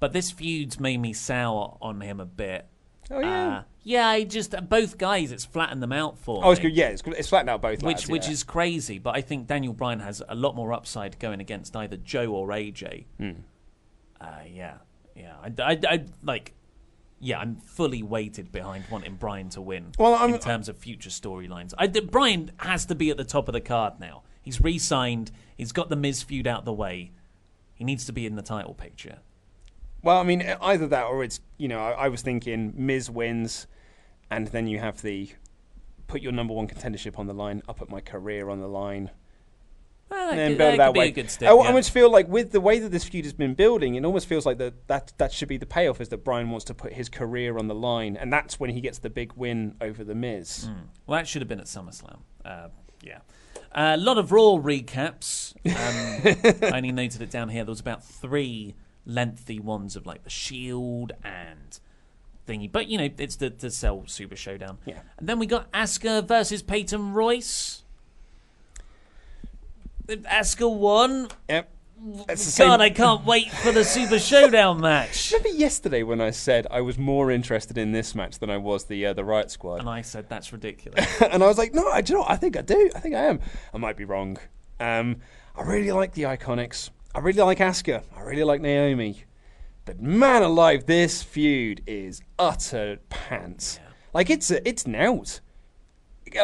[0.01, 2.67] but this feud's made me sour on him a bit.
[3.11, 3.59] Oh yeah.
[3.59, 5.31] Uh, yeah, I just both guys.
[5.31, 6.71] It's flattened them out for oh, it's me.
[6.71, 6.77] good.
[6.77, 7.83] Yeah, it's, it's flattened out both.
[7.83, 8.33] which lads, which yeah.
[8.33, 8.99] is crazy.
[8.99, 12.49] But I think Daniel Bryan has a lot more upside going against either Joe or
[12.49, 13.05] AJ.
[13.19, 13.31] Hmm.
[14.21, 14.77] Uh, yeah,
[15.15, 15.35] yeah.
[15.43, 16.55] I, I, I- like.
[17.21, 19.93] Yeah, I'm fully weighted behind wanting Bryan to win.
[19.99, 21.73] Well, I'm- in terms of future storylines,
[22.11, 24.25] Bryan has to be at the top of the card now.
[24.43, 25.31] He's re-signed.
[25.57, 27.13] He's got the Miz feud out the way.
[27.75, 29.21] He needs to be in the title picture.
[30.05, 33.67] Well, I mean, either that or it's you know I, I was thinking Miz wins,
[34.31, 35.31] and then you have the
[36.07, 37.63] put your number one contendership on the line.
[37.69, 39.11] I put my career on the line.
[40.11, 41.09] Well, and then could, build that that way.
[41.09, 41.49] a good step.
[41.49, 44.05] I, I almost feel like with the way that this feud has been building, it
[44.05, 46.75] almost feels like that that that should be the payoff is that Bryan wants to
[46.75, 50.05] put his career on the line, and that's when he gets the big win over
[50.05, 50.69] the Miz.
[51.07, 52.21] Well, that should have been at SummerSlam.
[52.45, 52.69] Uh,
[53.03, 53.21] yeah.
[53.73, 55.55] A lot of Raw recaps.
[55.67, 57.65] Um, I only noted it down here.
[57.65, 58.77] There was about three
[59.07, 61.79] lengthy ones of like the Shield and
[62.47, 62.71] thingy.
[62.71, 64.79] But, you know, it's the, the Cell Super Showdown.
[64.85, 65.01] Yeah.
[65.19, 67.83] And then we got Asuka versus Peyton Royce.
[70.09, 71.29] Asuka won.
[71.49, 71.71] Yep.
[72.35, 72.69] Same.
[72.69, 75.33] God, I can't wait for the Super Showdown match.
[75.33, 78.85] Remember yesterday when I said I was more interested in this match than I was
[78.85, 79.81] the uh, the Riot Squad?
[79.81, 81.07] And I said, that's ridiculous.
[81.31, 82.31] and I was like, no, I do you know, what?
[82.31, 82.91] I think I do.
[82.95, 83.41] I think I am.
[83.73, 84.37] I might be wrong.
[84.79, 85.17] Um,
[85.57, 86.91] I really like the Iconics.
[87.15, 88.03] I really like Asuka.
[88.17, 89.23] I really like Naomi.
[89.85, 93.79] But man alive, this feud is utter pants.
[94.13, 95.41] Like it's a, it's out.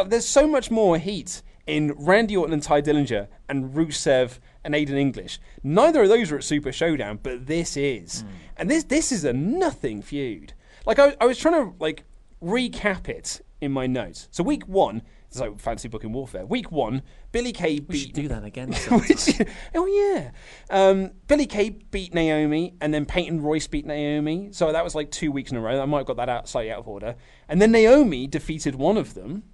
[0.06, 4.90] There's so much more heat in Randy Orton and Ty Dillinger and Rusev and Aiden
[4.90, 5.40] English.
[5.64, 8.20] Neither of those are at Super Showdown, but this is.
[8.20, 8.28] Hmm.
[8.56, 10.52] And this this is a nothing feud.
[10.86, 12.04] Like I, I was trying to like
[12.42, 14.28] recap it in my notes.
[14.30, 16.44] So week one, it's like fancy booking warfare.
[16.44, 18.72] Week one, Billy Kay we beat should do that again.
[18.90, 19.40] which,
[19.74, 20.30] oh yeah,
[20.70, 24.48] um, Billy Kay beat Naomi, and then Peyton Royce beat Naomi.
[24.52, 25.80] So that was like two weeks in a row.
[25.80, 27.14] I might have got that out slightly out of order.
[27.48, 29.44] And then Naomi defeated one of them,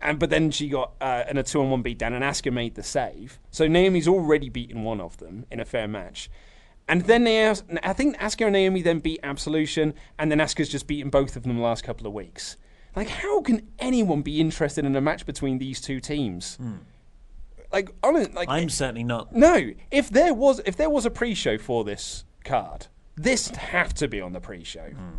[0.00, 2.82] and but then she got uh, in a two-on-one beat down, and Asuka made the
[2.82, 3.38] save.
[3.50, 6.28] So Naomi's already beaten one of them in a fair match.
[6.88, 10.68] And then they, as- I think Asuka and Naomi then beat Absolution, and then Asuka's
[10.70, 12.56] just beaten both of them the last couple of weeks.
[12.96, 16.56] Like, how can anyone be interested in a match between these two teams?
[16.56, 16.76] Hmm.
[17.70, 19.34] Like, honest, like I'm certainly not.
[19.36, 24.08] no, if there was if there was a pre-show for this card, this have to
[24.08, 24.88] be on the pre-show.
[24.88, 25.10] Hmm.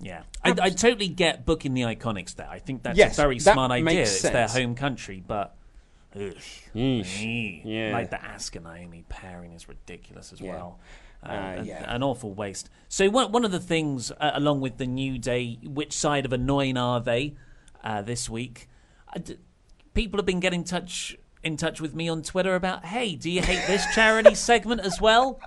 [0.00, 2.48] Yeah, I, I totally get booking the Iconics there.
[2.48, 3.84] I think that's Yes, a very that smart idea.
[3.84, 5.54] makes It's their home country, but
[6.16, 6.32] ugh.
[6.74, 7.90] Yeah.
[7.92, 10.52] like the Asuka Naomi pairing is ridiculous as Yeah.
[10.54, 10.78] well.
[11.22, 11.94] Uh, Uh, an- yeah.
[11.94, 12.70] an awful waste.
[12.88, 16.32] So one one of the things, uh, along with the New Day, which side of
[16.32, 17.34] annoying are they
[17.82, 18.68] uh, this week?
[19.22, 19.36] D-
[19.94, 23.42] people have been getting touch in touch with me on Twitter about, hey, do you
[23.42, 25.40] hate this charity segment as well?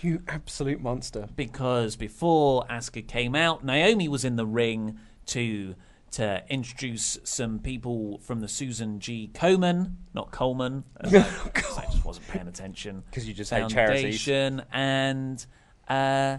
[0.00, 1.28] You absolute monster.
[1.36, 5.74] because before Asuka came out, Naomi was in the ring to
[6.12, 9.30] to introduce some people from the Susan G.
[9.32, 10.84] Komen, not Coleman.
[11.00, 13.02] as I, as I just wasn't paying attention.
[13.10, 14.28] Because you just hate charities.
[14.28, 15.44] And
[15.88, 16.38] uh,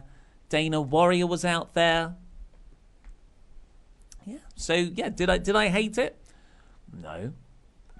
[0.49, 2.15] Dana Warrior was out there.
[4.25, 4.37] Yeah.
[4.55, 6.17] So yeah, did I did I hate it?
[7.01, 7.33] No.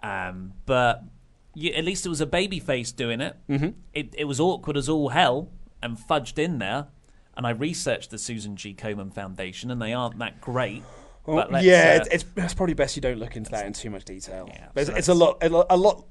[0.02, 1.04] Um, but
[1.56, 3.36] you, at least it was a baby face doing it.
[3.50, 3.70] Mm-hmm.
[3.94, 5.50] It it was awkward as all hell
[5.82, 6.88] and fudged in there.
[7.36, 8.76] And I researched the Susan G.
[8.76, 10.84] Komen Foundation, and they aren't that great.
[11.26, 13.90] But yeah, uh, it's, it's, it's probably best you don't look into that in too
[13.90, 14.46] much detail.
[14.50, 16.06] Yeah, There's- so it's a lot, a lot, a lot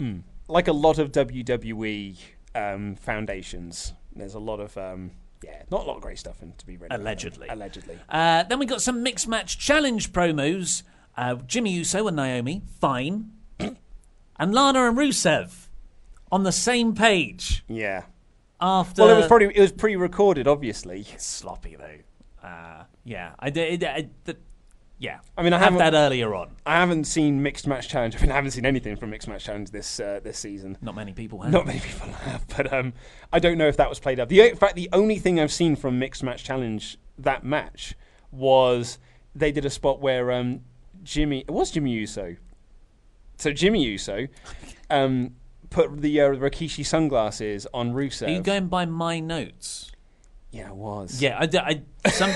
[0.00, 2.16] mm, like a lot of WWE
[2.54, 3.92] um, foundations.
[4.14, 5.12] There's a lot of um,
[5.44, 6.86] yeah, not a lot of great stuff in to be read.
[6.86, 7.00] about.
[7.00, 7.48] Allegedly.
[7.48, 7.98] allegedly.
[8.08, 10.82] Uh, then we got some mixed match challenge promos.
[11.16, 13.30] Uh, Jimmy Uso and Naomi, fine.
[13.60, 15.66] and Lana and Rusev
[16.30, 18.02] on the same page Yeah.
[18.60, 19.02] after.
[19.02, 21.06] Well, it was probably it was pre-recorded, obviously.
[21.18, 22.46] sloppy though.
[22.48, 23.82] Uh, yeah, I did.
[25.00, 26.56] I, I, the, yeah, I mean, I have that earlier on.
[26.66, 28.16] I haven't seen mixed match challenge.
[28.16, 30.76] I mean, I haven't seen anything from mixed match challenge this uh, this season.
[30.80, 31.52] Not many people have.
[31.52, 32.92] Not many people have, but um,
[33.32, 34.28] I don't know if that was played up.
[34.28, 37.94] The in fact, the only thing I've seen from mixed match challenge that match
[38.32, 38.98] was
[39.34, 40.62] they did a spot where um,
[41.04, 42.36] Jimmy it was Jimmy Uso.
[43.36, 44.26] So Jimmy Uso
[44.90, 45.36] um,
[45.70, 48.26] put the uh, Rikishi sunglasses on Rusev.
[48.26, 49.92] Are you going by my notes?
[50.50, 51.20] Yeah, it was.
[51.20, 52.30] Yeah, I, I- some,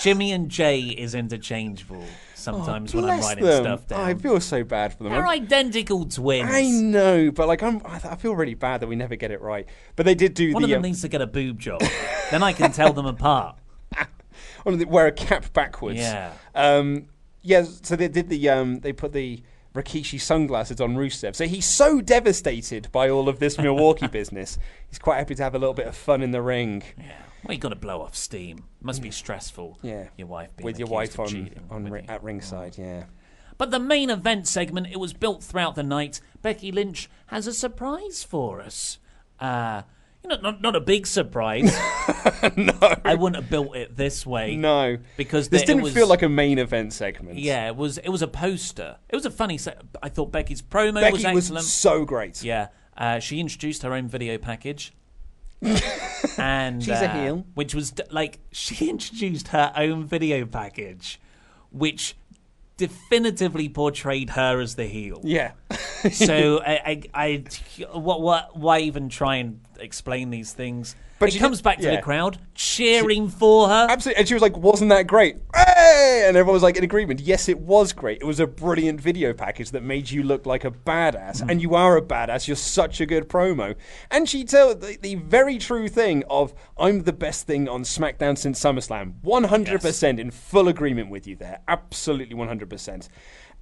[0.00, 2.04] Jimmy and Jey is interchangeable
[2.34, 3.62] sometimes when I'm Oh, writing them.
[3.64, 4.00] stuff down.
[4.00, 5.12] I feel so bad for them.
[5.12, 6.48] They're identical twins.
[6.50, 9.40] I know, but like I'm, I I feel really bad that we never get it
[9.42, 9.66] right.
[9.96, 11.82] But they did do One the of them um, needs to get a boob job.
[12.30, 13.58] then I can tell them apart.
[14.62, 15.98] one of the, wear a cap backwards.
[15.98, 16.32] Yeah.
[16.54, 17.06] Um,
[17.42, 17.64] yeah.
[17.82, 19.42] So they did the um, they put the
[19.74, 21.36] Rikishi sunglasses on Rusev.
[21.36, 24.58] So he's so devastated by all of this Milwaukee business.
[24.88, 26.82] He's quite happy to have a little bit of fun in the ring.
[26.96, 27.12] Yeah.
[27.44, 28.64] Well, you got to blow off steam.
[28.80, 29.78] Must be stressful.
[29.82, 30.08] Yeah.
[30.16, 32.76] Your wife being with your wife on cheating on ri- at ringside.
[32.78, 33.04] Yeah.
[33.56, 36.20] But the main event segment, it was built throughout the night.
[36.42, 38.98] Becky Lynch has a surprise for us.
[39.40, 39.82] Uh,
[40.22, 41.72] you know, not, not a big surprise.
[42.56, 42.72] no.
[43.04, 44.56] I wouldn't have built it this way.
[44.56, 47.38] No, Because this the- didn't was- feel like a main event segment.
[47.38, 47.98] Yeah, it was.
[47.98, 48.96] It was a poster.
[49.08, 49.58] It was a funny.
[49.58, 51.64] Se- I thought Becky's promo Becky was was excellent.
[51.66, 52.42] so great.
[52.42, 54.92] Yeah, uh, she introduced her own video package.
[56.38, 57.46] and She's a uh, heel.
[57.54, 61.20] which was like she introduced her own video package,
[61.70, 62.16] which
[62.76, 65.20] definitively portrayed her as the heel.
[65.24, 65.52] Yeah.
[66.12, 67.44] so I, I,
[67.82, 70.94] I, what, what, why even try and explain these things?
[71.18, 71.96] But she comes back to yeah.
[71.96, 73.86] the crowd cheering for her.
[73.90, 74.20] Absolutely.
[74.20, 75.36] And she was like, wasn't that great?
[75.54, 76.24] Hey!
[76.26, 77.20] And everyone was like in agreement.
[77.20, 78.20] Yes, it was great.
[78.20, 81.42] It was a brilliant video package that made you look like a badass.
[81.42, 81.50] Mm.
[81.50, 82.46] And you are a badass.
[82.46, 83.74] You're such a good promo.
[84.10, 88.38] And she told the, the very true thing of, I'm the best thing on SmackDown
[88.38, 89.20] since SummerSlam.
[89.22, 91.60] 100% in full agreement with you there.
[91.66, 93.08] Absolutely 100%.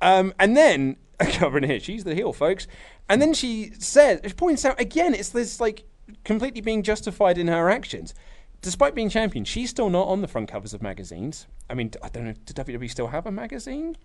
[0.03, 2.67] Um, and then, covering here, she's the heel, folks.
[3.09, 5.85] And then she says, she points out again, it's this like
[6.25, 8.15] completely being justified in her actions.
[8.63, 11.47] Despite being champion, she's still not on the front covers of magazines.
[11.69, 13.97] I mean, I don't know, does WWE still have a magazine?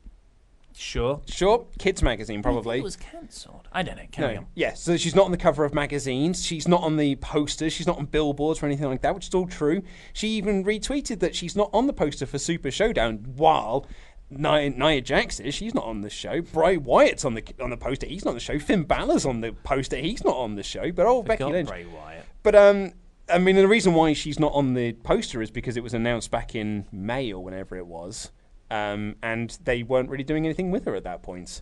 [0.73, 1.19] Sure.
[1.27, 2.77] Sure, kids magazine probably.
[2.79, 3.67] It was cancelled.
[3.73, 4.05] I don't know.
[4.11, 4.39] Carry No.
[4.41, 4.47] on.
[4.55, 6.45] Yeah, so she's not on the cover of magazines.
[6.45, 7.73] She's not on the posters.
[7.73, 9.81] She's not on billboards or anything like that, which is all true.
[10.13, 13.85] She even retweeted that she's not on the poster for Super Showdown, while
[14.31, 15.53] Nia, Nia Jax is.
[15.53, 16.41] She's not on the show.
[16.41, 18.07] Bray Wyatt's on the on the poster.
[18.07, 18.57] He's not on the show.
[18.57, 19.97] Finn Balor's on the poster.
[19.97, 20.91] He's not on the show.
[20.91, 21.69] But oh, Becky Lynch.
[21.69, 22.25] Bray Wyatt.
[22.41, 22.93] But um,
[23.29, 26.31] I mean, the reason why she's not on the poster is because it was announced
[26.31, 28.31] back in May or whenever it was,
[28.69, 31.61] um, and they weren't really doing anything with her at that point.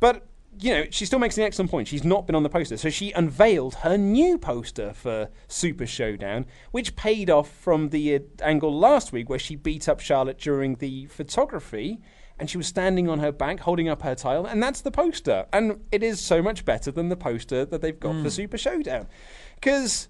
[0.00, 0.26] But
[0.60, 1.88] you know, she still makes an excellent point.
[1.88, 6.46] She's not been on the poster, so she unveiled her new poster for Super Showdown,
[6.70, 10.76] which paid off from the uh, angle last week where she beat up Charlotte during
[10.76, 12.00] the photography.
[12.40, 15.46] And she was standing on her back, holding up her title, and that's the poster.
[15.52, 19.08] And it is so much better than the poster that they've got for Super Showdown,
[19.56, 20.08] because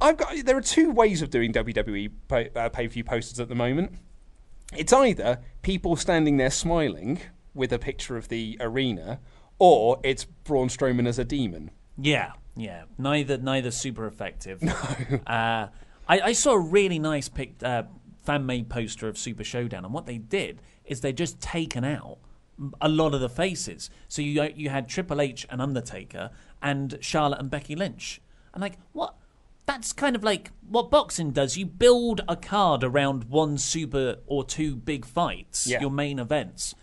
[0.00, 0.34] I've got.
[0.46, 3.92] There are two ways of doing WWE pay, uh, pay-per-view posters at the moment.
[4.74, 7.20] It's either people standing there smiling
[7.54, 9.20] with a picture of the arena,
[9.58, 11.70] or it's Braun Strowman as a demon.
[11.98, 12.84] Yeah, yeah.
[12.98, 14.62] Neither neither super effective.
[14.62, 14.72] No.
[15.26, 15.68] Uh,
[16.08, 17.84] I, I saw a really nice pic, uh,
[18.24, 22.18] fan made poster of Super Showdown, and what they did is they just taken out
[22.80, 23.88] a lot of the faces.
[24.08, 26.30] So you you had Triple H and Undertaker
[26.60, 28.20] and Charlotte and Becky Lynch,
[28.54, 29.16] and like what.
[29.64, 31.56] That's kind of like what boxing does.
[31.56, 35.80] You build a card around one super or two big fights, Yeah.
[35.80, 36.74] your main events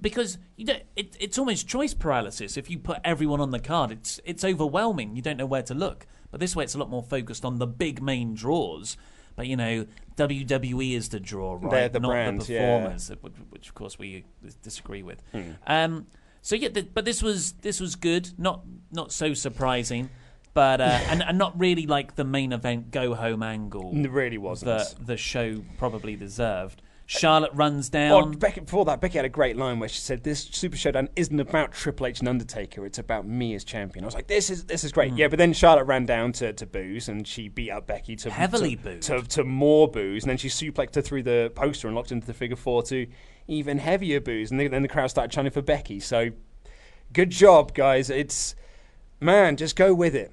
[0.00, 3.90] because you don't, it, it's almost choice paralysis if you put everyone on the card.
[3.92, 5.16] It's it's overwhelming.
[5.16, 6.06] You don't know where to look.
[6.30, 8.96] But this way, it's a lot more focused on the big main draws.
[9.36, 9.86] But you know,
[10.16, 11.70] WWE is the draw, right?
[11.70, 12.78] They're the Not brand, the yeah.
[12.78, 14.24] performers, which, which of course we
[14.62, 15.22] disagree with.
[15.32, 15.50] Hmm.
[15.66, 16.06] Um,
[16.42, 18.30] so yeah, th- but this was this was good.
[18.38, 20.10] Not not so surprising.
[20.54, 24.38] But uh, and, and not really like the main event go home angle It really
[24.38, 24.78] wasn't.
[24.78, 26.80] that the show probably deserved.
[27.08, 28.32] Charlotte runs Oh, down.
[28.32, 31.38] Becky, before that, Becky had a great line where she said, "This Super Showdown isn't
[31.38, 34.64] about Triple H and Undertaker; it's about me as champion." I was like, "This is
[34.64, 35.18] this is great." Hmm.
[35.18, 38.30] Yeah, but then Charlotte ran down to, to booze and she beat up Becky to
[38.30, 39.02] Heavily to, booed.
[39.02, 42.26] to, to more booze, and then she suplexed her through the poster and locked into
[42.26, 43.06] the figure four to
[43.46, 46.00] even heavier booze, and then the crowd started chanting for Becky.
[46.00, 46.30] So,
[47.12, 48.10] good job, guys.
[48.10, 48.56] It's
[49.20, 50.32] man, just go with it.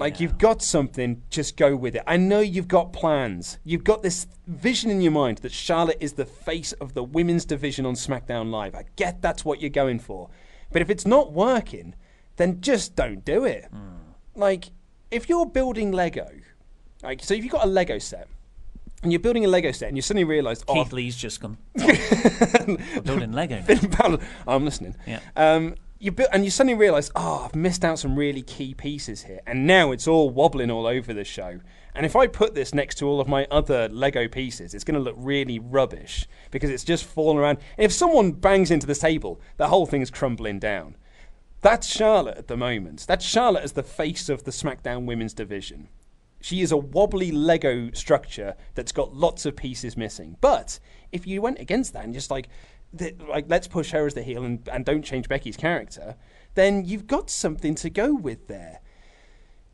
[0.00, 2.02] Like you've got something, just go with it.
[2.06, 3.58] I know you've got plans.
[3.64, 7.44] You've got this vision in your mind that Charlotte is the face of the women's
[7.44, 8.74] division on SmackDown Live.
[8.74, 10.30] I get that's what you're going for.
[10.72, 11.94] But if it's not working,
[12.36, 13.70] then just don't do it.
[14.34, 14.70] Like
[15.10, 16.30] if you're building Lego,
[17.02, 18.26] like so if you've got a Lego set
[19.02, 21.58] and you're building a Lego set and you suddenly realise, oh, Keith Lee's just gone.
[23.04, 23.60] Building Lego.
[23.62, 24.18] Finn Balor.
[24.48, 24.94] I'm listening.
[25.06, 25.20] Yeah.
[25.36, 28.72] Um, you bu- and you suddenly realise, oh, ah, I've missed out some really key
[28.72, 31.60] pieces here, and now it's all wobbling all over the show.
[31.94, 34.94] And if I put this next to all of my other Lego pieces, it's going
[34.94, 37.58] to look really rubbish because it's just falling around.
[37.76, 40.96] And If someone bangs into this table, the whole thing's crumbling down.
[41.60, 43.04] That's Charlotte at the moment.
[43.06, 45.88] That's Charlotte as the face of the SmackDown Women's Division.
[46.40, 50.36] She is a wobbly Lego structure that's got lots of pieces missing.
[50.40, 50.78] But
[51.12, 52.48] if you went against that and just like,
[52.92, 56.16] the, like let's push her as the heel and, and don't change Becky's character,
[56.54, 58.80] then you've got something to go with there.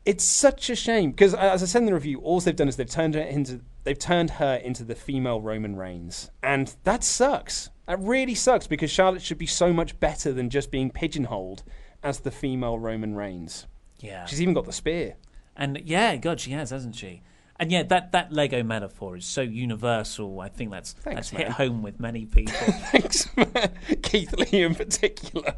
[0.05, 2.69] It's such a shame because, uh, as I said in the review, all they've done
[2.69, 7.03] is they've turned her into they've turned her into the female Roman Reigns, and that
[7.03, 7.69] sucks.
[7.87, 11.63] That really sucks because Charlotte should be so much better than just being pigeonholed
[12.03, 13.65] as the female Roman Reigns.
[13.99, 14.25] Yeah.
[14.25, 15.15] She's even got the spear.
[15.55, 17.23] And yeah, God, she has, hasn't she?
[17.59, 20.39] And yeah, that, that Lego metaphor is so universal.
[20.39, 22.53] I think that's Thanks, that's hit home with many people.
[22.91, 23.71] Thanks, man.
[24.03, 25.55] Keith Lee in particular.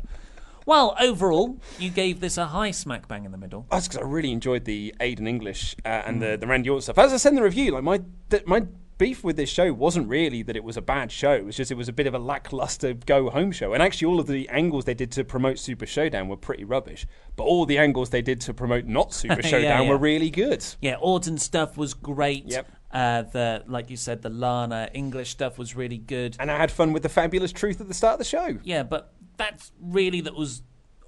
[0.66, 3.66] well, overall, you gave this a high smack bang in the middle.
[3.70, 6.98] That's because I really enjoyed the Aiden English uh, and the, the Randy Orton stuff.
[6.98, 8.02] As I said in the review, like my
[8.46, 8.66] my
[9.00, 11.32] beef with this show wasn't really that it was a bad show.
[11.32, 13.74] It was just it was a bit of a lackluster go home show.
[13.74, 17.08] And actually, all of the angles they did to promote Super Showdown were pretty rubbish.
[17.36, 19.90] But all the angles they did to promote not Super Yeah, Showdown yeah.
[19.90, 20.64] were really good.
[20.82, 22.46] Yeah, Orton stuff was great.
[22.46, 22.72] Yep.
[22.92, 26.36] Uh, the like you said, the Lana English stuff was really good.
[26.40, 28.60] And I had fun with the fabulous truth at the start of the show.
[28.64, 30.62] Yeah, but that's really that was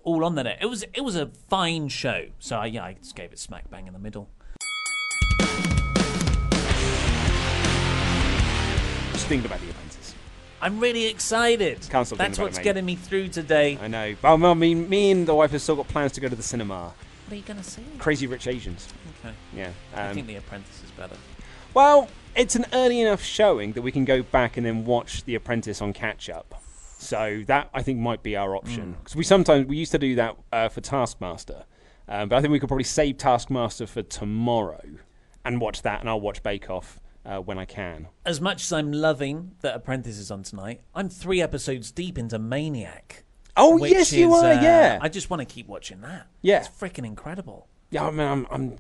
[0.04, 0.60] all on the net.
[0.62, 2.28] It was it was a fine show.
[2.39, 4.30] So I, yeah, I just gave it smack bang in the middle.
[9.32, 10.13] Just thinking about the apprentice.
[10.61, 11.88] I'm really excited.
[11.89, 13.79] Can't stop That's what's it, getting me through today.
[13.82, 14.13] I know.
[14.21, 16.36] But well, I mean, me and the wife have still got plans to go to
[16.36, 16.91] the cinema.
[17.27, 17.82] What are you gonna see?
[17.97, 18.89] Crazy Rich Asians.
[19.23, 19.34] Okay.
[19.55, 19.69] Yeah.
[19.95, 21.15] I um, think The Apprentice is better.
[21.73, 25.36] Well, it's an early enough showing that we can go back and then watch The
[25.36, 26.61] Apprentice on catch up.
[26.97, 30.15] So that I think might be our option because we sometimes we used to do
[30.15, 31.63] that uh, for Taskmaster,
[32.09, 34.84] um, but I think we could probably save Taskmaster for tomorrow
[35.45, 38.07] and watch that, and I'll watch Bake Off uh, when I can.
[38.26, 42.39] As much as I'm loving that Apprentice is on tonight, I'm three episodes deep into
[42.39, 43.24] Maniac.
[43.57, 44.51] Oh yes, you is, are.
[44.53, 46.28] uh, yeah, I just want to keep watching that.
[46.41, 46.59] Yeah.
[46.59, 47.67] It's freaking incredible.
[47.89, 48.07] yeah.
[48.07, 48.47] I mean, I'm.
[48.49, 48.78] I'm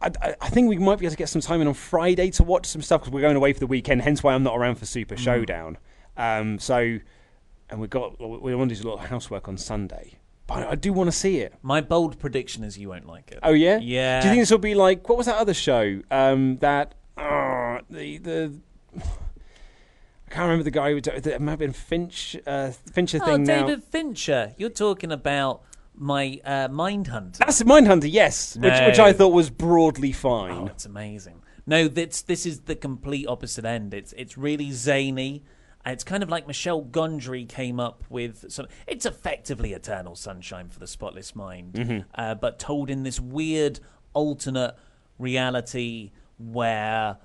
[0.00, 2.30] I, I- I think we might be able to get some time in on Friday
[2.32, 4.02] to watch some stuff because we're going away for the weekend.
[4.02, 5.78] Hence why I'm not around for Super Showdown.
[6.16, 6.98] Um, so,
[7.70, 10.18] and we got we want to do a lot of housework on Sunday.
[10.46, 11.54] But I do want to see it.
[11.62, 13.38] My bold prediction is you won't like it.
[13.42, 14.20] Oh yeah, Yeah.
[14.20, 16.00] Do you think this will be like what was that other show?
[16.10, 18.52] Um, that uh, the the
[18.96, 23.26] I can't remember the guy who did- it might have been Finch uh, Fincher Oh,
[23.26, 23.66] thing now.
[23.66, 24.54] David Fincher.
[24.58, 25.62] You're talking about
[25.94, 27.38] my uh, Mindhunter.
[27.38, 30.66] That's Mindhunter, yes, which, which I thought was broadly Oh, fine.
[30.68, 31.42] it's amazing.
[31.66, 33.94] No, this this is the complete opposite end.
[33.94, 35.42] It's it's really zany.
[35.84, 38.66] And It's kind of like Michel Gondry came up with some.
[38.86, 41.98] It's effectively Eternal Sunshine for the Spotless Mind, Mm-hmm.
[42.14, 43.80] uh, but told in this weird
[44.14, 44.74] alternate
[45.18, 47.18] reality where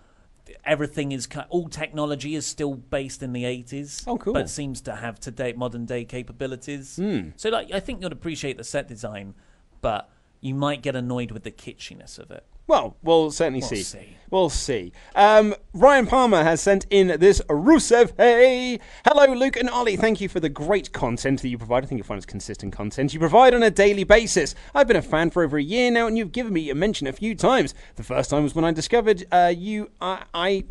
[0.66, 4.34] everything is all technology is still based in the 80s Oh, cool.
[4.34, 7.30] but seems to have today modern day capabilities Hmm.
[7.36, 9.36] so like i think you'll appreciate the set design
[9.82, 10.10] but
[10.42, 13.82] you might get annoyed with the kitschiness of it Well, we'll certainly We'll see.
[13.82, 14.16] see.
[14.32, 14.92] We'll see.
[15.16, 18.80] Um, Ryan Palmer has sent in this Rusev Hey!
[19.04, 19.96] Hello, Luke and Ollie.
[19.96, 21.84] Thank you for the great content that you provide.
[21.84, 24.54] I think you'll find it's consistent content you provide on a daily basis.
[24.76, 27.08] I've been a fan for over a year now, and you've given me a mention
[27.08, 27.74] a few times.
[27.96, 29.90] The first time was when I discovered uh, you.
[30.00, 30.64] I, I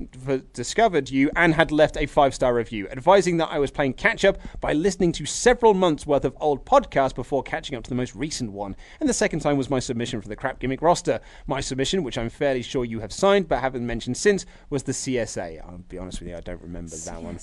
[0.52, 4.24] discovered you and had left a five star review, advising that I was playing catch
[4.24, 7.96] up by listening to several months worth of old podcasts before catching up to the
[7.96, 8.76] most recent one.
[9.00, 11.18] And the second time was my submission for the crap gimmick roster.
[11.48, 14.92] My submission, which I'm fairly sure you have signed but haven't mentioned since, was the
[14.92, 15.60] CSA.
[15.64, 17.36] I'll be honest with you, I don't remember that one.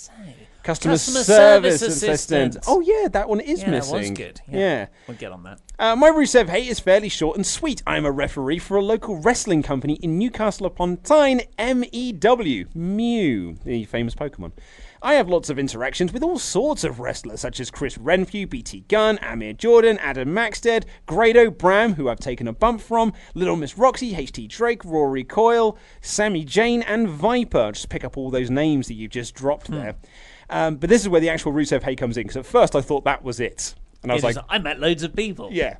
[0.64, 2.56] Customer, Customer Service, Service Assistant.
[2.56, 2.66] Assistant.
[2.68, 3.94] Oh yeah, that one is yeah missing.
[3.94, 4.60] that was good yeah.
[4.60, 4.86] yeah.
[5.08, 7.84] we'll get on that Uh, my Rusev hate is fairly short and sweet.
[7.86, 13.56] I am a referee for a local wrestling company in Newcastle upon Tyne, MEW, Mew,
[13.64, 14.52] the famous Pokemon.
[15.02, 18.82] I have lots of interactions with all sorts of wrestlers, such as Chris Renfrew, BT
[18.88, 23.78] Gunn, Amir Jordan, Adam Maxted, Grado Bram, who I've taken a bump from, Little Miss
[23.78, 27.72] Roxy, HT Drake, Rory Coyle, Sammy Jane, and Viper.
[27.74, 29.96] Just pick up all those names that you've just dropped there.
[30.50, 32.82] Um, but this is where the actual Rusev hate comes in, because at first I
[32.82, 33.76] thought that was it.
[34.04, 35.78] And I was It like, i met loads of people yeah.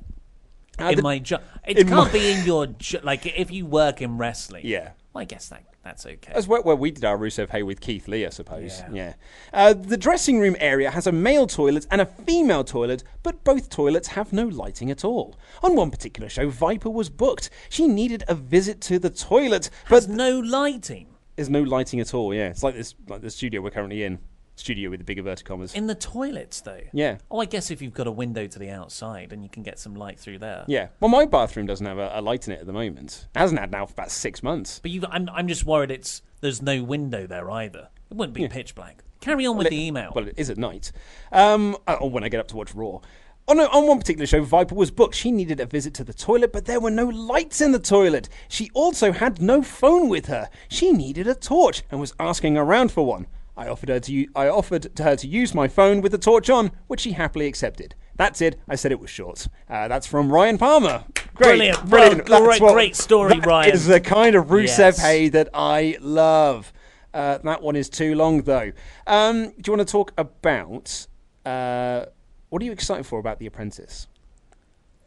[0.80, 3.66] Uh, in the- my job it can't my- be in your jo- like if you
[3.66, 4.92] work in wrestling Yeah.
[5.14, 7.80] well, i guess that that's okay As where, where we did our Rusev Hay with
[7.80, 8.80] Keith Lee, I suppose.
[8.80, 8.90] Yeah.
[8.92, 9.14] Yeah.
[9.54, 13.70] Uh, the dressing room area has a male toilet and a female toilet, but both
[13.70, 15.38] toilets have no lighting at all.
[15.64, 17.50] On one particular show, Viper was booked.
[17.70, 22.14] She needed a visit to the toilet, but There's no lighting there's no lighting at
[22.14, 22.34] all.
[22.34, 24.20] Yeah, it's like this, like the studio we're currently in.
[24.56, 25.76] Studio with the bigger verticommas.
[25.76, 27.18] in the toilets though Yeah.
[27.30, 29.78] oh i guess if you've got a window to the outside and you can get
[29.80, 30.88] some light through there Yeah.
[31.00, 33.28] Well, my bathroom doesn't have a, a light in it at the moment.
[33.36, 34.80] It hasn't had now for about six months.
[34.82, 37.90] But you, I'm, I'm just worried it's there's no window there either.
[38.10, 39.04] It wouldn't be pitch black.
[39.20, 40.12] Carry on with the email.
[40.16, 40.92] Well, it is at night.
[41.32, 43.00] Um, uh, or when I get up to watch Raw.
[43.48, 45.16] On, a, on one particular show, Viper was booked.
[45.16, 48.28] She needed a visit to the toilet, but there were no lights in the toilet.
[48.48, 50.50] She also had no phone with her.
[50.68, 53.28] She needed a torch and was asking around for one.
[53.58, 56.50] I offered her to I offered to her to use my phone with the torch
[56.50, 57.96] on, which she happily accepted.
[58.18, 58.60] That's it.
[58.68, 59.48] I said it was short.
[59.70, 61.04] Uh, that's from Ryan Palmer.
[61.34, 61.90] Great, Brilliant.
[61.90, 62.30] brilliant.
[62.30, 63.74] Well, great- great story, that Ryan.
[63.74, 65.02] is the kind of Rusev Yes.
[65.02, 66.72] Hay that I love.
[67.14, 68.72] Uh, that one is too long, though.
[69.08, 71.08] Um, do you want to talk about
[71.46, 72.06] uh,
[72.50, 74.08] what are you excited for about The Apprentice?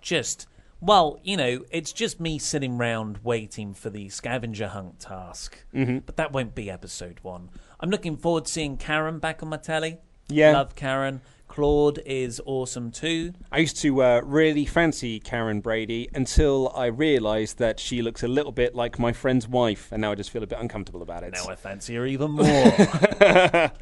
[0.00, 0.46] just
[0.80, 5.64] well, you know, it's just me sitting round waiting for the scavenger hunt task.
[5.74, 5.98] Mm-hmm.
[6.06, 7.48] But that won't be episode one.
[7.80, 9.98] I'm looking forward to seeing Karren back on my telly.
[10.28, 10.52] Yeah.
[10.52, 11.20] love Karren.
[11.48, 13.32] Claude is awesome too.
[13.50, 18.28] I used to uh, really fancy Karren Brady until I realised that she looks a
[18.28, 21.24] little bit like my friend's wife, and now I just feel a bit uncomfortable about
[21.24, 21.32] it.
[21.32, 22.42] Now I fancy her even more.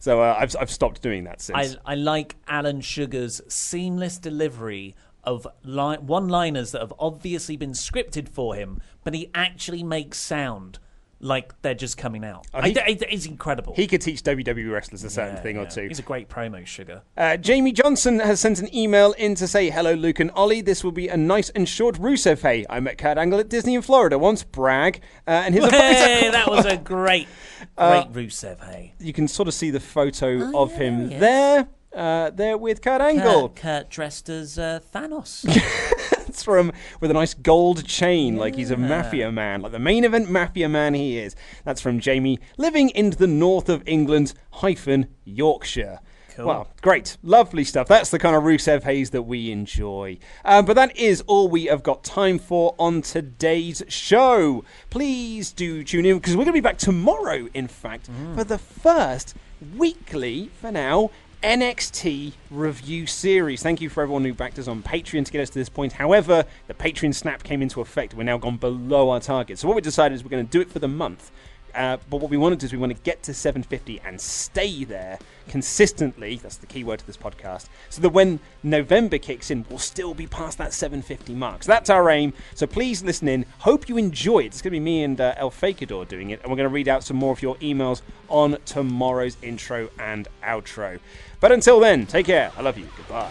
[0.00, 1.76] so uh, I've, I've stopped doing that since.
[1.84, 4.94] I, I like Alan Sugar's seamless delivery
[5.24, 10.78] of li- one-liners that have obviously been scripted for him, but he actually makes sound
[11.20, 12.46] like they're just coming out.
[12.54, 13.74] Oh, he- d- it- it's incredible.
[13.74, 15.88] he could teach WWE wrestlers a certain Yeah, thing or two.
[15.88, 17.02] He's a great promo sugar.
[17.16, 20.60] Uh, Jamie Johnson has sent an email in to say, Hello, Luke and Ollie.
[20.60, 22.64] This will be a nice and short Rusev Hey.
[22.70, 24.44] I met Kurt Angle at Disney in Florida once.
[24.44, 25.00] Brag.
[25.26, 27.26] Uh, and his Hey, that was a great,
[27.58, 28.64] great Uh, Rusev.
[28.64, 31.20] Hey, You can sort of see the photo Oh, of yeah, him yes.
[31.20, 31.68] there.
[31.94, 33.48] Uh, there with Kurt Angle.
[33.48, 35.44] Kurt, Kurt dressed as uh, Thanos.
[36.42, 40.30] From with a nice gold chain, like he's a mafia man, like the main event
[40.30, 41.34] mafia man he is.
[41.64, 46.00] That's from Jamie, living in the north of England, hyphen Yorkshire.
[46.38, 47.88] Well, great, lovely stuff.
[47.88, 50.18] That's the kind of Rusev Hayes that we enjoy.
[50.44, 54.64] Um, but that is all we have got time for on today's show.
[54.88, 58.58] Please do tune in because we're going to be back tomorrow, in fact, for the
[58.58, 59.34] first
[59.76, 61.10] weekly, for now,
[61.48, 63.62] NXT review series.
[63.62, 65.94] Thank you for everyone who backed us on Patreon to get us to this point.
[65.94, 68.12] However, the Patreon snap came into effect.
[68.12, 69.58] We're now gone below our target.
[69.58, 71.30] So what we decided is we're going to do it for the month.
[71.78, 74.20] Uh, but what we want to do is we want to get to 750 and
[74.20, 75.16] stay there
[75.48, 76.34] consistently.
[76.42, 77.68] That's the key word to this podcast.
[77.88, 81.62] So that when November kicks in, we'll still be past that 750 mark.
[81.62, 82.32] So that's our aim.
[82.56, 83.46] So please listen in.
[83.60, 84.46] Hope you enjoy it.
[84.46, 86.74] It's going to be me and uh, El Fakador doing it, and we're going to
[86.74, 90.98] read out some more of your emails on tomorrow's intro and outro.
[91.38, 92.50] But until then, take care.
[92.58, 92.88] I love you.
[92.96, 93.30] Goodbye.